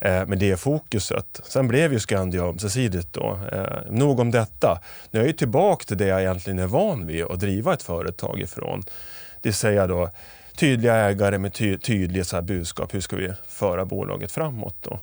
eh, 0.00 0.26
med 0.26 0.38
det 0.38 0.56
fokuset. 0.56 1.40
Sen 1.44 1.68
blev 1.68 1.92
ju 1.92 1.98
Skandia 1.98 2.42
ömsesidigt 2.42 3.12
då. 3.12 3.38
Nog 3.90 4.20
om 4.20 4.30
detta. 4.30 4.80
Nu 5.10 5.18
är 5.18 5.22
jag 5.22 5.28
ju 5.28 5.36
tillbaka 5.36 5.84
till 5.84 5.98
det 5.98 6.06
jag 6.06 6.20
egentligen 6.20 6.58
är 6.58 6.66
van 6.66 7.06
vid 7.06 7.24
att 7.24 7.40
driva 7.40 7.74
ett 7.74 7.82
företag 7.82 8.40
ifrån. 8.40 8.82
Det 9.42 9.48
vill 9.48 9.54
säga 9.54 9.86
då 9.86 10.10
tydliga 10.56 10.94
ägare 10.94 11.38
med 11.38 11.52
ty 11.52 11.78
tydliga 11.78 12.24
så 12.24 12.42
budskap. 12.42 12.94
Hur 12.94 13.00
ska 13.00 13.16
vi 13.16 13.32
föra 13.48 13.84
bolaget 13.84 14.32
framåt? 14.32 14.76
Då? 14.80 15.00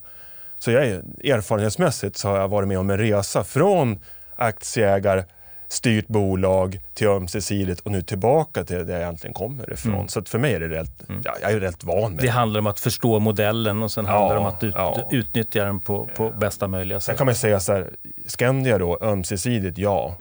Så 0.60 0.72
jag 0.72 0.86
är, 0.86 1.04
erfarenhetsmässigt 1.24 2.18
så 2.18 2.28
har 2.28 2.38
jag 2.38 2.48
varit 2.48 2.68
med 2.68 2.80
om 2.80 2.90
en 2.90 2.98
resa 2.98 3.44
från 3.44 4.00
aktieägare, 4.36 5.24
styrt 5.70 6.08
bolag 6.08 6.80
till 6.94 7.08
ömsesidigt 7.08 7.80
och 7.80 7.92
nu 7.92 8.02
tillbaka 8.02 8.64
till 8.64 8.86
det 8.86 8.94
jag 8.94 9.02
egentligen 9.02 9.34
kommer 9.34 9.74
ifrån. 9.74 9.94
Mm. 9.94 10.08
Så 10.08 10.24
för 10.24 10.40
mig 10.40 10.54
är 10.54 10.60
det 10.60 10.70
rätt, 10.70 11.10
mm. 11.10 11.22
ja, 11.26 11.32
jag 11.42 11.52
är 11.52 11.60
rätt 11.60 11.84
van 11.84 12.12
med 12.12 12.20
det. 12.20 12.28
Det 12.28 12.32
handlar 12.32 12.60
om 12.60 12.68
att 12.68 12.80
förstå 12.80 13.20
modellen 13.20 13.84
och 13.84 13.92
sen 13.92 14.06
ja, 14.06 14.12
handlar 14.12 14.36
det 14.36 14.42
om 14.42 14.46
att 14.48 14.64
ut, 14.64 14.76
ja. 14.76 15.10
utnyttja 15.12 15.64
den 15.64 15.80
på, 15.80 16.10
på 16.16 16.30
bästa 16.30 16.68
möjliga 16.68 17.00
sätt. 17.00 17.06
Sen 17.06 17.18
kan 17.18 17.26
man 17.26 17.36
säga 17.36 17.60
så 17.60 17.74
här, 17.74 17.90
Skandia 18.26 18.78
då, 18.78 18.98
ömsesidigt, 19.02 19.78
ja. 19.78 20.18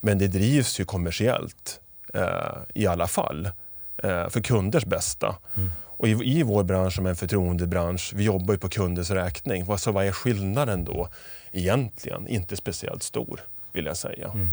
Men 0.00 0.18
det 0.18 0.28
drivs 0.28 0.80
ju 0.80 0.84
kommersiellt 0.84 1.80
eh, 2.14 2.22
i 2.74 2.86
alla 2.86 3.06
fall. 3.06 3.48
Eh, 4.02 4.28
för 4.28 4.40
kunders 4.40 4.84
bästa. 4.84 5.36
Mm. 5.56 5.70
Och 6.02 6.08
i, 6.08 6.38
i 6.38 6.42
vår 6.42 6.64
bransch 6.64 6.94
som 6.94 7.06
är 7.06 7.10
en 7.10 7.16
förtroendebransch, 7.16 8.12
vi 8.14 8.24
jobbar 8.24 8.54
ju 8.54 8.58
på 8.58 8.68
kunders 8.68 9.10
räkning. 9.10 9.78
Så 9.78 9.92
vad 9.92 10.06
är 10.06 10.12
skillnaden 10.12 10.84
då? 10.84 11.08
Egentligen 11.52 12.28
inte 12.28 12.56
speciellt 12.56 13.02
stor, 13.02 13.40
vill 13.72 13.86
jag 13.86 13.96
säga. 13.96 14.30
Mm. 14.34 14.50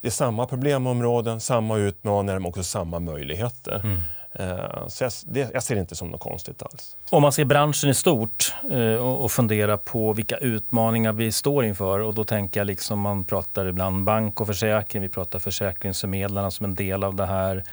Det 0.00 0.08
är 0.08 0.12
samma 0.12 0.46
problemområden, 0.46 1.40
samma 1.40 1.76
utmaningar 1.76 2.38
men 2.38 2.48
också 2.48 2.62
samma 2.62 2.98
möjligheter. 2.98 3.80
Mm. 3.84 4.00
Eh, 4.32 4.88
så 4.88 5.04
jag, 5.04 5.12
det, 5.26 5.50
jag, 5.54 5.62
ser 5.62 5.74
det 5.74 5.80
inte 5.80 5.94
som 5.94 6.08
något 6.08 6.20
konstigt 6.20 6.62
alls. 6.62 6.96
Om 7.10 7.22
man 7.22 7.32
ser 7.32 7.44
branschen 7.44 7.90
i 7.90 7.94
stort 7.94 8.54
eh, 8.70 8.94
och 8.94 9.32
funderar 9.32 9.76
på 9.76 10.12
vilka 10.12 10.36
utmaningar 10.36 11.12
vi 11.12 11.32
står 11.32 11.64
inför 11.64 12.00
och 12.00 12.14
då 12.14 12.24
tänker 12.24 12.60
jag 12.60 12.66
liksom 12.66 13.00
man 13.00 13.24
pratar 13.24 13.66
ibland 13.66 14.04
bank 14.04 14.40
och 14.40 14.46
försäkring, 14.46 15.02
vi 15.02 15.08
pratar 15.08 15.38
försäkringsförmedlarna 15.38 16.50
som 16.50 16.64
en 16.64 16.74
del 16.74 17.04
av 17.04 17.14
det 17.14 17.26
här 17.26 17.64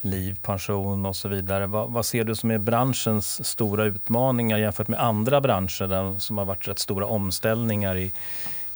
liv, 0.00 0.38
pension 0.42 1.06
och 1.06 1.16
så 1.16 1.28
vidare. 1.28 1.66
Vad, 1.66 1.92
vad, 1.92 2.06
ser 2.06 2.24
du 2.24 2.34
som 2.34 2.50
är 2.50 2.58
branschens 2.58 3.48
stora 3.48 3.84
utmaningar 3.84 4.58
jämfört 4.58 4.88
med 4.88 5.00
andra 5.00 5.40
branscher 5.40 5.88
där, 5.88 6.18
som 6.18 6.38
har 6.38 6.44
varit 6.44 6.68
rätt 6.68 6.78
stora 6.78 7.06
omställningar 7.06 7.96
i, 7.96 8.12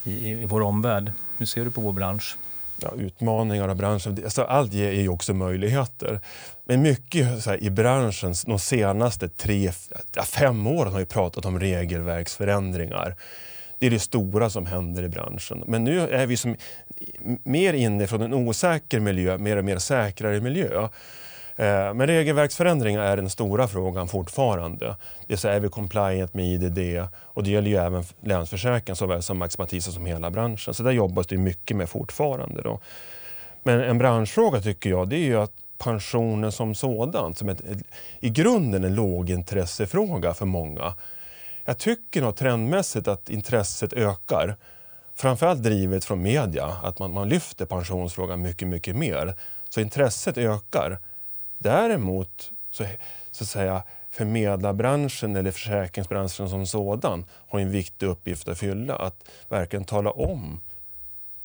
i, 0.04 0.30
i 0.30 0.44
vår 0.44 0.60
omvärld? 0.60 1.12
Hur 1.36 1.46
ser 1.46 1.64
du 1.64 1.70
på 1.70 1.80
vår 1.80 1.92
bransch? 1.92 2.36
Ja, 2.76 2.92
utmaningar 2.96 3.68
av 3.68 3.76
branschen, 3.76 4.18
alltså 4.24 4.42
allt 4.42 4.72
ger 4.72 4.92
ju 4.92 5.08
också 5.08 5.34
möjligheter. 5.34 6.20
Men 6.64 6.82
mycket 6.82 7.46
här, 7.46 7.62
i 7.62 7.70
branschen, 7.70 8.34
de 8.46 8.58
senaste 8.58 9.28
tre, 9.28 9.72
fem 10.26 10.66
åren 10.66 10.92
har 10.92 11.00
vi 11.00 11.06
pratat 11.06 11.44
om 11.44 11.60
regelverksförändringar. 11.60 13.16
Det 13.84 13.88
är 13.88 13.90
det 13.90 13.98
stora 13.98 14.50
som 14.50 14.66
händer 14.66 15.02
i 15.02 15.08
branschen. 15.08 15.64
Men 15.66 15.84
nu 15.84 16.00
är 16.00 16.26
vi 16.26 16.36
som 16.36 16.56
mer 17.42 17.74
inne 17.74 18.06
från 18.06 18.22
en 18.22 18.34
osäker 18.34 19.00
miljö, 19.00 19.38
mer 19.38 19.56
och 19.56 19.64
mer 19.64 19.78
säkrare 19.78 20.40
miljö. 20.40 20.88
Eh, 21.56 21.94
men 21.94 22.06
regelverksförändringar 22.06 23.02
är 23.02 23.16
den 23.16 23.30
stora 23.30 23.68
frågan 23.68 24.08
fortfarande. 24.08 24.96
Det 25.26 25.32
är, 25.32 25.36
så 25.36 25.48
är 25.48 25.60
vi 25.60 25.68
compliant 25.68 26.34
med 26.34 26.46
IDD 26.46 27.08
och 27.14 27.42
det 27.42 27.50
gäller 27.50 27.68
ju 27.68 27.76
även 27.76 28.04
Länsförsäkringen 28.20 28.96
såväl 28.96 29.22
som 29.22 29.38
Max 29.38 29.58
Matisse 29.58 29.92
som 29.92 30.06
hela 30.06 30.30
branschen. 30.30 30.74
Så 30.74 30.82
där 30.82 30.92
jobbas 30.92 31.26
det 31.26 31.36
mycket 31.36 31.76
med 31.76 31.88
fortfarande. 31.88 32.62
Då. 32.62 32.80
Men 33.62 33.80
en 33.80 33.98
branschfråga 33.98 34.60
tycker 34.60 34.90
jag 34.90 35.08
det 35.08 35.16
är 35.16 35.26
ju 35.26 35.40
att 35.40 35.52
pensionen 35.78 36.52
som 36.52 36.74
sådan, 36.74 37.34
som 37.34 37.48
ett, 37.48 37.62
i 38.20 38.30
grunden 38.30 38.84
en 38.84 38.94
lågintressefråga 38.94 40.34
för 40.34 40.46
många, 40.46 40.94
jag 41.64 41.78
tycker 41.78 42.22
nog 42.22 42.36
trendmässigt 42.36 43.08
att 43.08 43.30
intresset 43.30 43.92
ökar. 43.92 44.56
Framförallt 45.14 45.62
drivet 45.62 46.04
från 46.04 46.22
media, 46.22 46.66
att 46.66 46.98
man, 46.98 47.12
man 47.12 47.28
lyfter 47.28 47.66
pensionsfrågan 47.66 48.42
mycket, 48.42 48.68
mycket 48.68 48.96
mer. 48.96 49.34
Så 49.68 49.80
intresset 49.80 50.38
ökar. 50.38 50.98
Däremot, 51.58 52.50
så, 52.70 52.86
så 53.30 53.44
att 53.44 53.48
säga, 53.48 53.82
förmedlarbranschen 54.10 55.36
eller 55.36 55.50
försäkringsbranschen 55.50 56.48
som 56.48 56.66
sådan 56.66 57.26
har 57.48 57.60
en 57.60 57.70
viktig 57.70 58.06
uppgift 58.06 58.48
att 58.48 58.58
fylla. 58.58 58.96
Att 58.96 59.24
verkligen 59.48 59.84
tala 59.84 60.10
om 60.10 60.60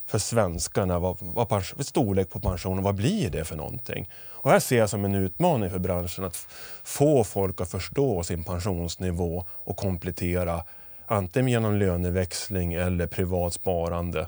för 0.09 0.19
svenskarna 0.19 0.99
vad, 0.99 1.17
vad, 1.19 1.49
vad 1.49 1.85
storlek 1.85 2.29
på 2.29 2.39
pensionen, 2.39 2.83
vad 2.83 2.95
blir 2.95 3.29
det 3.29 3.45
för 3.45 3.55
någonting? 3.55 4.09
Och 4.13 4.51
här 4.51 4.59
ser 4.59 4.77
jag 4.77 4.89
som 4.89 5.05
en 5.05 5.15
utmaning 5.15 5.69
för 5.69 5.79
branschen 5.79 6.23
att 6.23 6.35
få 6.83 7.23
folk 7.23 7.61
att 7.61 7.71
förstå 7.71 8.23
sin 8.23 8.43
pensionsnivå 8.43 9.45
och 9.49 9.77
komplettera 9.77 10.63
antingen 11.07 11.49
genom 11.49 11.75
löneväxling 11.75 12.73
eller 12.73 13.07
privat 13.07 13.53
sparande. 13.53 14.27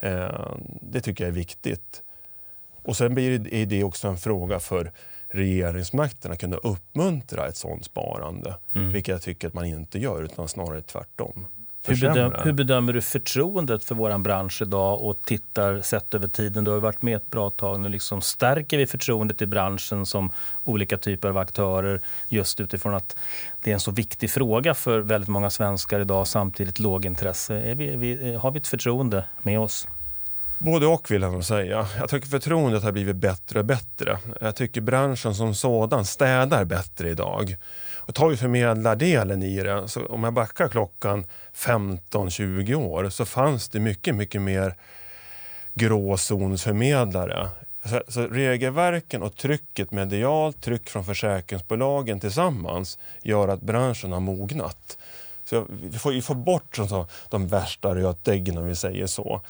Eh, 0.00 0.54
det 0.80 1.00
tycker 1.00 1.24
jag 1.24 1.28
är 1.28 1.34
viktigt. 1.34 2.02
Och 2.82 2.96
sen 2.96 3.14
blir 3.14 3.66
det 3.66 3.84
också 3.84 4.08
en 4.08 4.18
fråga 4.18 4.60
för 4.60 4.92
regeringsmakten 5.28 6.32
att 6.32 6.40
kunna 6.40 6.56
uppmuntra 6.56 7.46
ett 7.46 7.56
sådant 7.56 7.84
sparande. 7.84 8.54
Mm. 8.74 8.92
Vilket 8.92 9.12
jag 9.12 9.22
tycker 9.22 9.48
att 9.48 9.54
man 9.54 9.64
inte 9.64 9.98
gör, 9.98 10.22
utan 10.22 10.48
snarare 10.48 10.82
tvärtom. 10.82 11.46
Hur, 11.86 12.00
bedöm, 12.00 12.32
hur 12.44 12.52
bedömer 12.52 12.92
du 12.92 13.00
förtroendet 13.02 13.84
för 13.84 13.94
vår 13.94 14.18
bransch 14.18 14.62
idag 14.62 15.00
och 15.00 15.18
tittar 15.24 15.80
sett 15.80 16.14
över 16.14 16.28
tiden? 16.28 16.64
Du 16.64 16.70
har 16.70 16.78
varit 16.78 17.02
med 17.02 17.16
ett 17.16 17.30
bra 17.30 17.50
tag 17.50 17.80
nu. 17.80 17.88
Liksom 17.88 18.20
stärker 18.20 18.78
vi 18.78 18.86
förtroendet 18.86 19.42
i 19.42 19.46
branschen 19.46 20.06
som 20.06 20.32
olika 20.64 20.98
typer 20.98 21.28
av 21.28 21.38
aktörer 21.38 22.00
just 22.28 22.60
utifrån 22.60 22.94
att 22.94 23.16
det 23.62 23.70
är 23.70 23.74
en 23.74 23.80
så 23.80 23.90
viktig 23.90 24.30
fråga 24.30 24.74
för 24.74 25.00
väldigt 25.00 25.28
många 25.28 25.50
svenskar 25.50 26.00
idag 26.00 26.26
samtidigt 26.26 26.78
lågintresse. 26.78 27.54
Är 27.54 27.74
vi, 27.74 27.92
är 27.92 27.96
vi, 27.96 28.34
har 28.34 28.50
vi 28.50 28.58
ett 28.58 28.66
förtroende 28.66 29.24
med 29.42 29.60
oss? 29.60 29.88
Både 30.58 30.86
och 30.86 31.10
vill 31.10 31.22
jag 31.22 31.32
nog 31.32 31.44
säga. 31.44 31.86
Jag 31.98 32.08
tycker 32.08 32.28
förtroendet 32.28 32.82
har 32.82 32.92
blivit 32.92 33.16
bättre 33.16 33.58
och 33.58 33.64
bättre. 33.64 34.18
Jag 34.40 34.56
tycker 34.56 34.80
branschen 34.80 35.34
som 35.34 35.54
sådan 35.54 36.04
städar 36.04 36.64
bättre 36.64 37.10
idag. 37.10 37.56
Och 38.06 38.14
tar 38.14 38.28
vi 38.28 38.36
förmedlardelen 38.36 39.42
i 39.42 39.62
det, 39.62 39.88
så 39.88 40.06
om 40.06 40.24
jag 40.24 40.32
backar 40.32 40.68
klockan 40.68 41.24
15-20 41.54 42.74
år 42.74 43.08
så 43.08 43.24
fanns 43.24 43.68
det 43.68 43.80
mycket, 43.80 44.14
mycket 44.14 44.42
mer 44.42 44.74
gråzonsförmedlare. 45.74 47.48
Så, 47.84 48.02
så 48.08 48.22
regelverken 48.26 49.22
och 49.22 49.36
trycket, 49.36 49.90
medialt 49.90 50.62
tryck 50.62 50.88
från 50.88 51.04
försäkringsbolagen 51.04 52.20
tillsammans 52.20 52.98
gör 53.22 53.48
att 53.48 53.62
branschen 53.62 54.12
har 54.12 54.20
mognat. 54.20 54.98
Så 55.44 55.66
vi 55.68 55.98
får, 55.98 56.10
vi 56.12 56.22
får 56.22 56.34
bort 56.34 56.76
så, 56.76 57.06
de 57.28 57.48
värsta 57.48 57.94
rötäggen 57.94 58.58
om 58.58 58.66
vi 58.66 58.74
säger 58.74 59.06
så. 59.06 59.40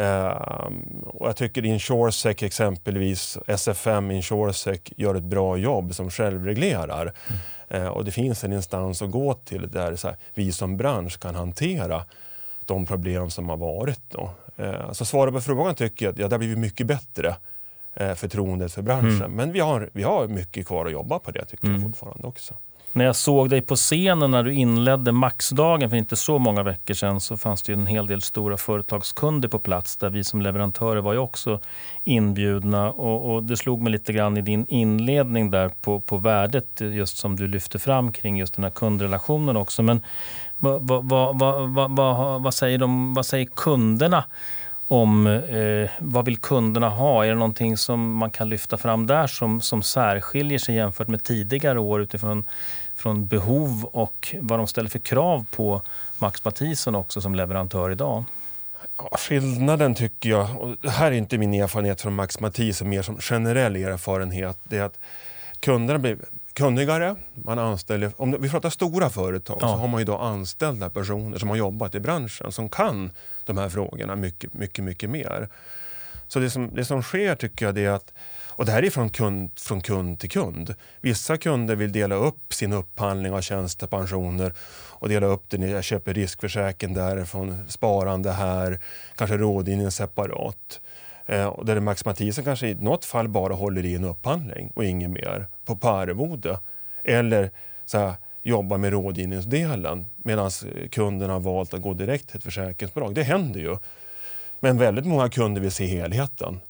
Uh, 0.00 0.70
och 1.04 1.28
jag 1.28 1.36
tycker 1.36 1.64
Insuresec 1.64 2.42
exempelvis, 2.42 3.38
SFM 3.46 4.10
Insuresec 4.10 4.80
gör 4.96 5.14
ett 5.14 5.22
bra 5.22 5.56
jobb 5.56 5.94
som 5.94 6.10
självreglerar. 6.10 7.02
Mm. 7.02 7.40
Uh, 7.74 7.86
och 7.86 8.04
det 8.04 8.10
finns 8.10 8.44
en 8.44 8.52
instans 8.52 9.02
att 9.02 9.10
gå 9.10 9.34
till 9.34 9.70
där 9.70 9.96
så 9.96 10.08
här, 10.08 10.16
vi 10.34 10.52
som 10.52 10.76
bransch 10.76 11.20
kan 11.20 11.34
hantera 11.34 12.04
de 12.64 12.86
problem 12.86 13.30
som 13.30 13.48
har 13.48 13.56
varit. 13.56 14.00
Då. 14.08 14.30
Uh, 14.60 14.92
så 14.92 15.04
svaret 15.04 15.34
på 15.34 15.40
frågan 15.40 15.74
tycker 15.74 16.06
jag 16.06 16.12
att 16.12 16.18
ja, 16.18 16.28
det 16.28 16.34
har 16.34 16.38
blivit 16.38 16.58
mycket 16.58 16.86
bättre 16.86 17.36
uh, 18.00 18.14
förtroendet 18.14 18.72
för 18.72 18.82
branschen. 18.82 19.16
Mm. 19.16 19.32
Men 19.32 19.52
vi 19.52 19.60
har, 19.60 19.90
vi 19.92 20.02
har 20.02 20.28
mycket 20.28 20.66
kvar 20.66 20.86
att 20.86 20.92
jobba 20.92 21.18
på 21.18 21.30
det 21.30 21.44
tycker 21.44 21.66
mm. 21.66 21.82
jag 21.82 21.90
fortfarande 21.90 22.26
också. 22.26 22.54
När 22.94 23.04
jag 23.04 23.16
såg 23.16 23.50
dig 23.50 23.60
på 23.60 23.76
scenen 23.76 24.30
när 24.30 24.42
du 24.42 24.54
inledde 24.54 25.12
Maxdagen 25.12 25.90
för 25.90 25.96
inte 25.96 26.16
så 26.16 26.38
många 26.38 26.62
veckor 26.62 26.94
sedan 26.94 27.20
så 27.20 27.36
fanns 27.36 27.62
det 27.62 27.72
en 27.72 27.86
hel 27.86 28.06
del 28.06 28.22
stora 28.22 28.56
företagskunder 28.56 29.48
på 29.48 29.58
plats 29.58 29.96
där 29.96 30.10
vi 30.10 30.24
som 30.24 30.42
leverantörer 30.42 31.00
var 31.00 31.12
ju 31.12 31.18
också 31.18 31.60
inbjudna. 32.04 32.90
Och, 32.90 33.34
och 33.34 33.42
det 33.42 33.56
slog 33.56 33.82
mig 33.82 33.92
lite 33.92 34.12
grann 34.12 34.36
i 34.36 34.42
din 34.42 34.66
inledning 34.68 35.50
där 35.50 35.68
på, 35.68 36.00
på 36.00 36.16
värdet 36.16 36.66
just 36.80 37.16
som 37.16 37.36
du 37.36 37.48
lyfte 37.48 37.78
fram 37.78 38.12
kring 38.12 38.38
just 38.38 38.54
den 38.54 38.64
här 38.64 38.70
kundrelationen 38.70 39.56
också. 39.56 39.82
Men 39.82 40.00
vad, 40.58 40.82
vad, 41.04 41.38
vad, 41.90 42.42
vad, 42.42 42.54
säger, 42.54 42.78
de, 42.78 43.14
vad 43.14 43.26
säger 43.26 43.46
kunderna? 43.46 44.24
Om 44.92 45.26
eh, 45.26 45.90
vad 45.98 46.24
vill 46.24 46.36
kunderna 46.36 46.88
ha? 46.88 47.24
Är 47.24 47.28
det 47.28 47.34
någonting 47.34 47.76
som 47.76 48.12
man 48.12 48.30
kan 48.30 48.48
lyfta 48.48 48.76
fram 48.76 49.06
där 49.06 49.26
som, 49.26 49.60
som 49.60 49.82
särskiljer 49.82 50.58
sig 50.58 50.74
jämfört 50.74 51.08
med 51.08 51.22
tidigare 51.22 51.80
år 51.80 52.02
utifrån 52.02 52.44
från 52.94 53.26
behov 53.26 53.84
och 53.84 54.34
vad 54.40 54.58
de 54.58 54.66
ställer 54.66 54.90
för 54.90 54.98
krav 54.98 55.44
på 55.50 55.82
Max 56.18 56.44
Mathisen 56.44 56.94
också 56.94 57.20
som 57.20 57.34
leverantör 57.34 57.90
idag? 57.90 58.24
Ja, 58.96 59.10
skillnaden 59.18 59.94
tycker 59.94 60.28
jag, 60.30 60.60
och 60.60 60.76
det 60.80 60.90
här 60.90 61.06
är 61.06 61.16
inte 61.16 61.38
min 61.38 61.54
erfarenhet 61.54 62.00
från 62.00 62.14
Max 62.14 62.40
Mathisen, 62.40 62.88
mer 62.88 63.02
som 63.02 63.18
generell 63.18 63.76
erfarenhet, 63.76 64.56
det 64.64 64.78
är 64.78 64.82
att 64.82 64.98
kunderna 65.60 65.98
blir 65.98 66.16
kunnigare. 66.54 67.16
Man 67.34 67.58
anställer, 67.58 68.12
om 68.16 68.36
vi 68.40 68.50
pratar 68.50 68.70
stora 68.70 69.10
företag 69.10 69.58
Ja. 69.60 69.68
så 69.68 69.74
har 69.74 69.88
man 69.88 70.00
ju 70.00 70.04
då 70.04 70.16
anställda 70.18 70.90
personer 70.90 71.38
som 71.38 71.48
har 71.48 71.56
jobbat 71.56 71.94
i 71.94 72.00
branschen 72.00 72.52
som 72.52 72.68
kan 72.68 73.10
de 73.44 73.58
här 73.58 73.68
frågorna 73.68 74.16
mycket, 74.16 74.54
mycket, 74.54 74.84
mycket 74.84 75.10
mer. 75.10 75.48
Så 76.28 76.38
det 76.38 76.50
som, 76.50 76.74
det 76.74 76.84
som 76.84 77.02
sker 77.02 77.34
tycker 77.34 77.66
jag 77.66 77.78
är 77.78 77.90
att 77.90 78.12
och 78.54 78.66
det 78.66 78.72
här 78.72 78.84
är 78.84 78.90
från 78.90 79.10
kund, 79.10 79.50
från 79.56 79.80
kund 79.80 80.18
till 80.20 80.30
kund. 80.30 80.74
Vissa 81.00 81.36
kunder 81.36 81.76
vill 81.76 81.92
dela 81.92 82.14
upp 82.14 82.54
sin 82.54 82.72
upphandling 82.72 83.32
av 83.32 83.40
tjänstepensioner 83.40 84.52
och 84.90 85.08
dela 85.08 85.26
upp 85.26 85.44
det 85.48 85.56
jag 85.56 85.84
köper 85.84 86.14
riskförsäkring 86.14 86.94
därifrån, 86.94 87.58
sparande 87.68 88.32
här, 88.32 88.80
kanske 89.16 89.36
rådgivning 89.36 89.90
separat. 89.90 90.80
Eh, 91.26 91.46
och 91.46 91.66
där 91.66 91.80
Max 91.80 92.04
Mathisen 92.04 92.44
kanske 92.44 92.68
i 92.68 92.74
något 92.74 93.04
fall 93.04 93.28
bara 93.28 93.54
håller 93.54 93.84
i 93.84 93.94
en 93.94 94.04
upphandling 94.04 94.72
och 94.74 94.84
inget 94.84 95.10
mer 95.10 95.46
på, 95.64 95.76
på 95.76 95.88
arvode. 95.88 96.58
Eller 97.04 97.50
så 97.84 97.98
här, 97.98 98.12
jobba 98.42 98.76
med 98.76 98.92
rådgivningsdelen 98.92 100.06
medan 100.16 100.50
kunden 100.90 101.30
har 101.30 101.40
valt 101.40 101.74
att 101.74 101.82
gå 101.82 101.94
direkt 101.94 102.28
till 102.28 102.36
ett 102.36 102.44
försäkringsbolag. 102.44 103.14
Det 103.14 103.22
händer 103.22 103.60
ju. 103.60 103.76
Men 104.60 104.78
väldigt 104.78 105.06
många 105.06 105.28
kunder 105.30 105.60
vill 105.60 105.70
se 105.70 105.86
helheten. 105.86 106.60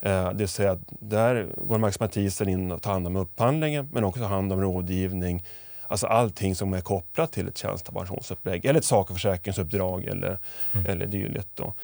Eh, 0.00 0.28
det 0.28 0.34
vill 0.34 0.48
säga 0.48 0.70
att 0.72 0.80
där 0.88 1.46
går 1.56 1.78
Max 1.78 2.00
Mathisen 2.00 2.48
in 2.48 2.72
och 2.72 2.82
tar 2.82 2.92
hand 2.92 3.06
om 3.06 3.16
upphandlingen 3.16 3.88
men 3.92 4.04
också 4.04 4.24
hand 4.24 4.52
om 4.52 4.60
rådgivning. 4.60 5.44
Alltså 5.86 6.06
allting 6.06 6.54
som 6.54 6.72
är 6.74 6.80
kopplat 6.80 7.32
till 7.32 7.48
ett 7.48 7.58
tjänstepensionsupplägg 7.58 8.64
eller 8.64 8.78
ett 8.78 8.84
sakförsäkringsuppdrag 8.84 10.04
eller, 10.04 10.38
Mm. 10.72 10.86
eller 10.86 11.06
dylikt. 11.06 11.48
Då. 11.54 11.74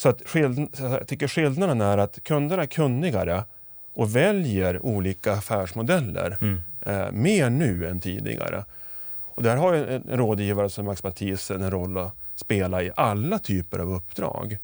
Så 0.00 0.08
att 0.08 0.22
skill- 0.28 0.68
jag 0.78 1.06
tycker 1.08 1.28
skillnaden 1.28 1.80
är 1.80 1.98
att 1.98 2.18
kunderna 2.24 2.62
är 2.62 2.66
kunnigare 2.66 3.44
och 3.94 4.16
väljer 4.16 4.84
olika 4.86 5.32
affärsmodeller 5.32 6.38
Mm. 6.40 6.60
eh, 6.86 7.12
mer 7.12 7.50
nu 7.50 7.86
än 7.88 8.00
tidigare. 8.00 8.64
Och 9.34 9.42
där 9.42 9.56
har 9.56 9.72
en 9.74 10.02
en 10.10 10.18
rådgivare 10.18 10.70
som 10.70 10.84
Max 10.84 11.02
Mathisen 11.02 11.62
en 11.62 11.70
roll 11.70 11.98
att 11.98 12.12
spela 12.34 12.82
i 12.82 12.90
alla 12.96 13.38
typer 13.38 13.78
av 13.78 13.92
uppdrag. 13.94 14.58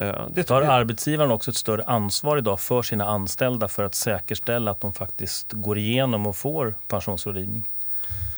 Eh, 0.00 0.26
det 0.34 0.42
Tar 0.42 0.62
arbetsgivaren 0.62 1.30
också 1.30 1.50
ett 1.50 1.56
större 1.56 1.82
ansvar 1.84 2.36
idag 2.38 2.60
för 2.60 2.82
sina 2.82 3.04
anställda 3.04 3.68
för 3.68 3.84
att 3.84 3.94
säkerställa 3.94 4.70
att 4.70 4.80
de 4.80 4.92
faktiskt 4.92 5.52
går 5.52 5.78
igenom 5.78 6.26
och 6.26 6.36
får 6.36 6.74
pensionsrådgivning? 6.88 7.68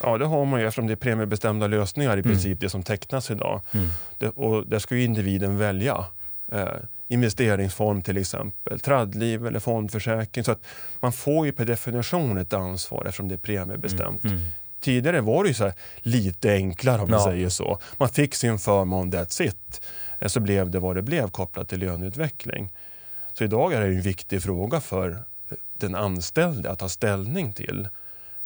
Ja, 0.02 0.18
det 0.18 0.26
har 0.26 0.44
man 0.44 0.60
ju 0.60 0.66
eftersom 0.66 0.86
det 0.86 0.92
är 0.94 0.96
premiebestämda 0.96 1.66
lösningar 1.66 2.10
i 2.16 2.20
Mm. 2.20 2.22
princip 2.30 2.60
det 2.60 2.68
som 2.70 2.82
tecknas 2.82 3.30
idag. 3.30 3.60
Mm. 3.72 3.88
Det, 4.18 4.28
och 4.28 4.66
där 4.66 4.78
ska 4.78 4.94
ju 4.96 5.04
individen 5.04 5.58
välja. 5.58 6.04
Eh, 6.52 6.66
investeringsform 7.08 8.02
till 8.02 8.16
exempel, 8.16 8.80
traddliv 8.80 9.46
eller 9.46 9.60
fondförsäkring. 9.60 10.44
Så 10.44 10.52
att 10.52 10.60
man 11.00 11.12
får 11.12 11.46
ju 11.46 11.52
per 11.52 11.64
definition 11.64 12.38
ett 12.38 12.52
ansvar 12.52 13.04
eftersom 13.04 13.28
det 13.28 13.34
är 13.34 13.38
premiebestämt. 13.38 14.24
Mm. 14.24 14.40
Tidigare 14.80 15.20
var 15.20 15.42
det 15.42 15.48
ju 15.48 15.54
så 15.54 15.64
här, 15.64 15.74
lite 15.98 16.52
enklare 16.52 17.02
om 17.02 17.10
man 17.10 17.18
Ja. 17.20 17.24
säger 17.26 17.48
så. 17.48 17.78
Man 17.96 18.08
fick 18.08 18.34
sin 18.34 18.58
förmån, 18.58 19.12
that's 19.12 19.42
it. 19.42 19.80
Eh, 20.18 20.28
Så 20.28 20.40
blev 20.40 20.70
det 20.70 20.78
vad 20.78 20.96
det 20.96 21.02
blev 21.02 21.30
kopplat 21.30 21.68
till 21.68 21.80
löneutveckling. 21.80 22.68
Så 23.32 23.44
idag 23.44 23.72
är 23.72 23.80
det 23.80 23.86
en 23.86 24.00
viktig 24.00 24.42
fråga 24.42 24.80
för 24.80 25.18
den 25.78 25.94
anställde 25.94 26.70
att 26.70 26.78
ta 26.78 26.88
ställning 26.88 27.52
till. 27.52 27.88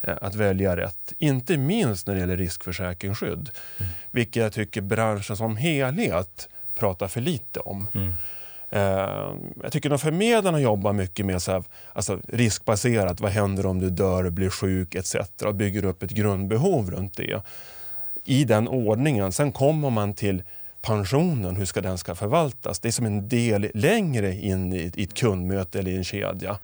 eh, 0.01 0.17
Att 0.21 0.35
välja 0.35 0.77
rätt. 0.77 1.13
Inte 1.17 1.57
minst 1.57 2.07
när 2.07 2.13
det 2.13 2.19
gäller 2.19 2.37
riskförsäkringsskydd. 2.37 3.49
Mm. 3.79 3.91
Vilket 4.11 4.35
jag 4.35 4.53
tycker 4.53 4.81
branschen 4.81 5.37
som 5.37 5.57
helhet 5.57 6.49
pratar 6.81 7.07
för 7.07 7.21
lite 7.21 7.59
om. 7.59 7.87
Mm. 7.93 8.13
Eh, 8.69 9.35
jag 9.63 9.71
tycker 9.71 9.91
att 9.91 10.01
förmedlarna 10.01 10.59
jobbar 10.59 10.93
mycket 10.93 11.25
med 11.25 11.41
så 11.41 11.51
här, 11.51 11.63
alltså 11.93 12.19
riskbaserat. 12.27 13.21
Vad 13.21 13.31
händer 13.31 13.65
om 13.65 13.79
du 13.79 13.89
dör, 13.89 14.29
blir 14.29 14.49
sjuk 14.49 14.95
etc. 14.95 15.15
Och 15.45 15.55
bygger 15.55 15.85
upp 15.85 16.03
ett 16.03 16.11
grundbehov 16.11 16.91
runt 16.91 17.17
det. 17.17 17.41
I 18.25 18.43
den 18.43 18.67
ordningen. 18.67 19.31
Sen 19.31 19.51
kommer 19.51 19.89
man 19.89 20.13
till 20.13 20.43
pensionen, 20.81 21.55
hur 21.55 21.65
ska 21.65 21.81
den 21.81 21.97
ska 21.97 22.15
förvaltas? 22.15 22.79
Det 22.79 22.87
är 22.87 22.91
som 22.91 23.05
en 23.05 23.29
del 23.29 23.71
längre 23.73 24.35
in 24.35 24.73
i, 24.73 24.91
i 24.95 25.03
ett 25.03 25.13
kundmöte 25.13 25.79
eller 25.79 25.91
i 25.91 25.97
en 25.97 26.03
kedja. 26.03 26.57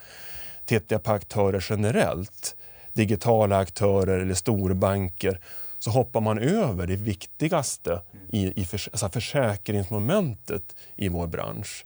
Tittar 0.66 0.96
jag 0.96 1.04
på 1.04 1.12
aktörer 1.12 1.66
generellt, 1.70 2.56
digitala 2.94 3.58
aktörer 3.58 4.20
eller 4.20 4.34
storbanker, 4.34 5.40
så 5.80 5.92
hoppar 5.92 6.22
man 6.22 6.40
över 6.40 6.88
det 6.88 6.96
viktigaste 6.96 8.02
i, 8.32 8.62
i 8.62 8.66
förs 8.66 8.90
alltså 8.92 9.10
försäkringsmomentet 9.10 10.64
i 10.96 11.10
vår 11.10 11.28
bransch. 11.28 11.86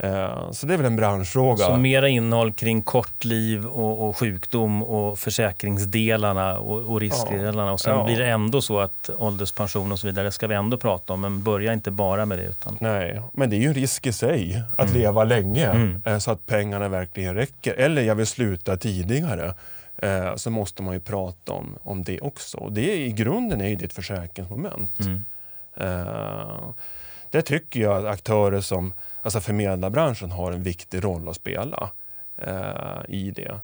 Eh, 0.00 0.50
så 0.50 0.66
det 0.66 0.74
är 0.74 0.76
väl 0.76 0.86
en 0.86 0.96
branschfråga. 0.96 1.56
Så 1.66 1.76
mera 1.76 2.08
innehåll 2.08 2.52
kring 2.52 2.82
kortliv 2.82 3.66
och, 3.66 4.08
och 4.08 4.16
sjukdom 4.16 4.82
och 4.82 5.18
försäkringsdelarna 5.18 6.58
och, 6.58 6.78
och 6.92 7.00
riskdelarna. 7.00 7.72
Och 7.72 7.80
sen 7.80 7.92
Ja. 7.98 8.04
blir 8.04 8.18
det 8.18 8.26
ändå 8.26 8.60
så 8.62 8.80
att 8.80 9.10
ålderspension 9.18 9.92
och 9.92 9.98
så 9.98 10.06
vidare 10.06 10.30
ska 10.32 10.46
vi 10.46 10.54
ändå 10.54 10.76
prata 10.76 11.12
om. 11.12 11.20
Men 11.20 11.42
börja 11.42 11.72
inte 11.72 11.90
bara 11.90 12.26
med 12.26 12.38
det. 12.38 12.44
Utan, 12.44 12.76
Nej, 12.80 13.22
men 13.32 13.50
det 13.50 13.56
är 13.56 13.60
ju 13.60 13.66
en 13.68 13.74
risk 13.74 14.06
i 14.06 14.12
sig 14.12 14.62
att 14.76 14.88
Mm. 14.90 15.00
leva 15.00 15.24
länge 15.24 15.66
Mm. 15.66 16.02
eh, 16.04 16.18
så 16.18 16.30
att 16.30 16.46
pengarna 16.46 16.88
verkligen 16.88 17.34
räcker. 17.34 17.74
Eller 17.74 18.02
jag 18.02 18.14
vill 18.14 18.26
sluta 18.26 18.76
tidigare. 18.76 19.54
Eh, 20.02 20.34
så 20.36 20.50
måste 20.50 20.82
man 20.82 20.94
ju 20.94 21.00
prata 21.00 21.52
om, 21.52 21.78
om 21.82 22.02
det 22.02 22.20
också. 22.20 22.58
Och 22.58 22.72
det 22.72 22.96
I 23.06 23.12
grunden 23.12 23.60
är 23.60 23.68
ju 23.68 23.76
det 23.76 23.84
ett 23.84 23.92
försäkringsmoment. 23.92 25.00
mm. 25.00 25.24
Eh, 25.76 26.68
det 27.30 27.42
tycker 27.42 27.80
jag 27.80 27.98
att 28.06 28.12
aktörer 28.12 28.60
som 28.60 28.92
alltså 29.22 29.40
förmedlarbranschen 29.40 30.30
har 30.30 30.52
en 30.52 30.62
viktig 30.62 31.04
roll 31.04 31.28
att 31.28 31.36
spela 31.36 31.90
eh, 32.36 33.00
i 33.08 33.30
det. 33.30 33.60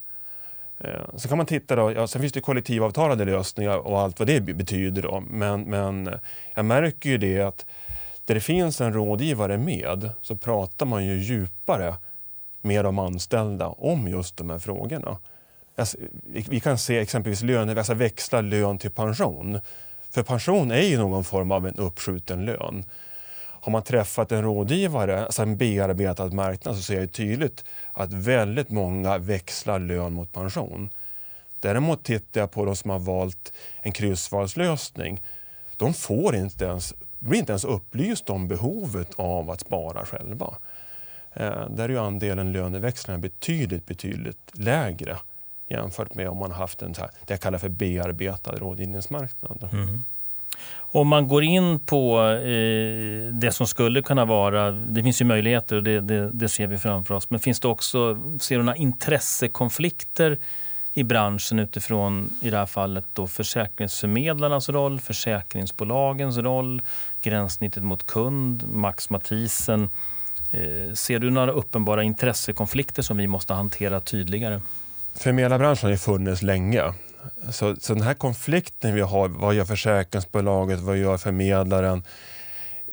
Eh, 0.79 1.01
så 1.17 1.29
kan 1.29 1.37
man 1.39 1.47
titta 1.47 1.77
då, 1.77 1.93
ja, 1.93 2.07
sen 2.07 2.21
finns 2.21 2.33
det 2.33 2.41
kollektivavtalade 2.41 3.25
lösningar 3.25 3.77
och 3.77 4.01
allt 4.01 4.19
vad 4.19 4.29
det 4.29 4.41
be- 4.41 4.55
betyder. 4.55 5.03
Då. 5.03 5.21
Men, 5.21 5.63
men 5.63 6.11
jag 6.55 6.65
märker 6.65 7.11
ju 7.11 7.19
det 7.19 7.41
att 7.41 7.67
där 8.25 8.35
det 8.35 8.41
finns 8.41 8.81
en 8.81 8.93
rådgivare 8.93 9.59
med 9.59 10.11
så 10.23 10.37
pratar 10.37 10.87
man 10.87 11.05
ju 11.05 11.15
djupare 11.17 11.95
med 12.61 12.85
de 12.85 12.99
anställda 12.99 13.69
om 13.69 14.09
just 14.09 14.37
de 14.37 14.51
här 14.51 14.59
frågorna. 14.59 15.19
Alltså, 15.77 15.97
vi- 16.27 16.47
Vi 16.49 16.61
kan 16.61 16.79
se 16.79 16.99
exempelvis 16.99 17.43
löner, 17.43 17.77
alltså 17.77 17.95
växla 17.95 18.41
lön 18.41 18.79
till 18.79 18.91
pension. 18.91 19.61
För 20.11 20.23
pension 20.23 20.71
är 20.71 20.81
ju 20.83 20.99
någon 20.99 21.25
form 21.25 21.51
av 21.51 21.67
en 21.67 21.75
uppskjuten 21.75 22.45
lön. 22.45 22.85
Har 23.37 23.73
man 23.73 23.83
träffat 23.83 24.33
en 24.33 24.43
rådgivare, 24.43 25.25
alltså 25.25 25.43
en 25.43 25.57
bearbetad 25.57 26.27
marknad, 26.27 26.77
så 26.77 26.83
ser 26.83 27.01
jag 27.01 27.13
tydligt 27.13 27.65
att 27.93 28.13
väldigt 28.13 28.71
många 28.71 29.19
växlar 29.19 29.79
lön 29.79 30.13
mot 30.13 30.33
pension. 30.33 30.91
Däremot 31.61 32.05
tittar 32.05 32.41
jag 32.41 32.51
på 32.51 32.65
de 32.65 32.77
som 32.77 32.91
har 32.91 32.99
valt 32.99 33.53
en 33.83 33.93
kryssvalslösning. 33.93 35.23
De 35.77 35.95
får 35.95 36.37
inte 36.37 36.65
ens, 36.65 36.95
blir 37.19 37.39
inte 37.39 37.53
ens 37.53 37.65
upplysta 37.65 38.33
om 38.33 38.49
behovet 38.49 39.15
av 39.17 39.51
att 39.51 39.61
spara 39.61 40.07
själva. 40.07 40.55
Eh, 41.33 41.69
där 41.71 41.85
är 41.85 41.89
ju 41.89 41.99
andelen 41.99 42.53
löneväxlingar 42.53 43.19
betydligt, 43.19 43.87
betydligt 43.87 44.51
lägre 44.53 45.17
jämfört 45.69 46.15
med 46.15 46.29
om 46.29 46.37
man 46.37 46.51
har 46.51 46.59
haft 46.59 46.83
en 46.83 46.95
så 46.95 47.01
här, 47.01 47.11
det 47.27 47.33
jag 47.33 47.41
kallar 47.41 47.59
för 47.59 47.69
bearbetad 47.69 48.53
rådgivningsmarknad. 48.53 49.69
Mm. 49.73 50.05
Om 50.77 51.09
man 51.09 51.29
går 51.29 51.45
in 51.45 51.79
på 51.79 52.21
eh, 52.21 53.35
det 53.35 53.53
som 53.53 53.67
skulle 53.67 54.03
kunna 54.03 54.25
vara, 54.25 54.71
det 54.71 55.03
finns 55.03 55.21
ju 55.21 55.25
möjligheter 55.25 55.77
och 55.77 55.83
det, 55.83 56.01
det, 56.01 56.31
det 56.33 56.49
ser 56.49 56.67
vi 56.67 56.79
framför 56.79 57.15
oss, 57.15 57.31
men 57.31 57.41
finns 57.41 57.61
det 57.61 57.69
också, 57.69 58.19
ser 58.41 58.57
du 58.57 58.63
några 58.63 58.77
intressekonflikter 58.77 60.39
i 60.93 61.03
branschen 61.03 61.59
utifrån, 61.59 62.31
i 62.41 62.51
det 62.51 62.57
här 62.57 62.67
fallet, 62.67 63.05
då 63.13 63.27
försäkringsförmedlarnas 63.27 64.69
roll, 64.69 65.01
försäkringsbolagens 65.01 66.39
roll, 66.39 66.83
gränssnittet 67.23 67.83
mot 67.83 68.07
kund, 68.07 68.65
Max 68.73 69.11
matisen? 69.11 69.91
Eh, 70.51 70.93
ser 70.95 71.19
du 71.19 71.31
några 71.31 71.53
uppenbara 71.53 72.03
intressekonflikter 72.03 73.03
som 73.03 73.17
vi 73.17 73.27
måste 73.27 73.55
hantera 73.55 74.01
tydligare? 74.01 74.61
Förmedlarbranschen 75.15 75.87
har 75.87 75.91
ju 75.91 75.97
funnits 75.99 76.43
länge. 76.43 76.83
Så, 77.51 77.77
så 77.81 77.95
den 77.95 78.03
här 78.03 78.15
konflikten 78.15 78.95
vi 78.95 79.01
har, 79.01 79.29
vad 79.29 79.55
gör 79.55 79.65
försäkringsbolaget, 79.65 80.81
vad 80.81 80.97
gör 80.97 81.17
förmedlaren? 81.17 82.03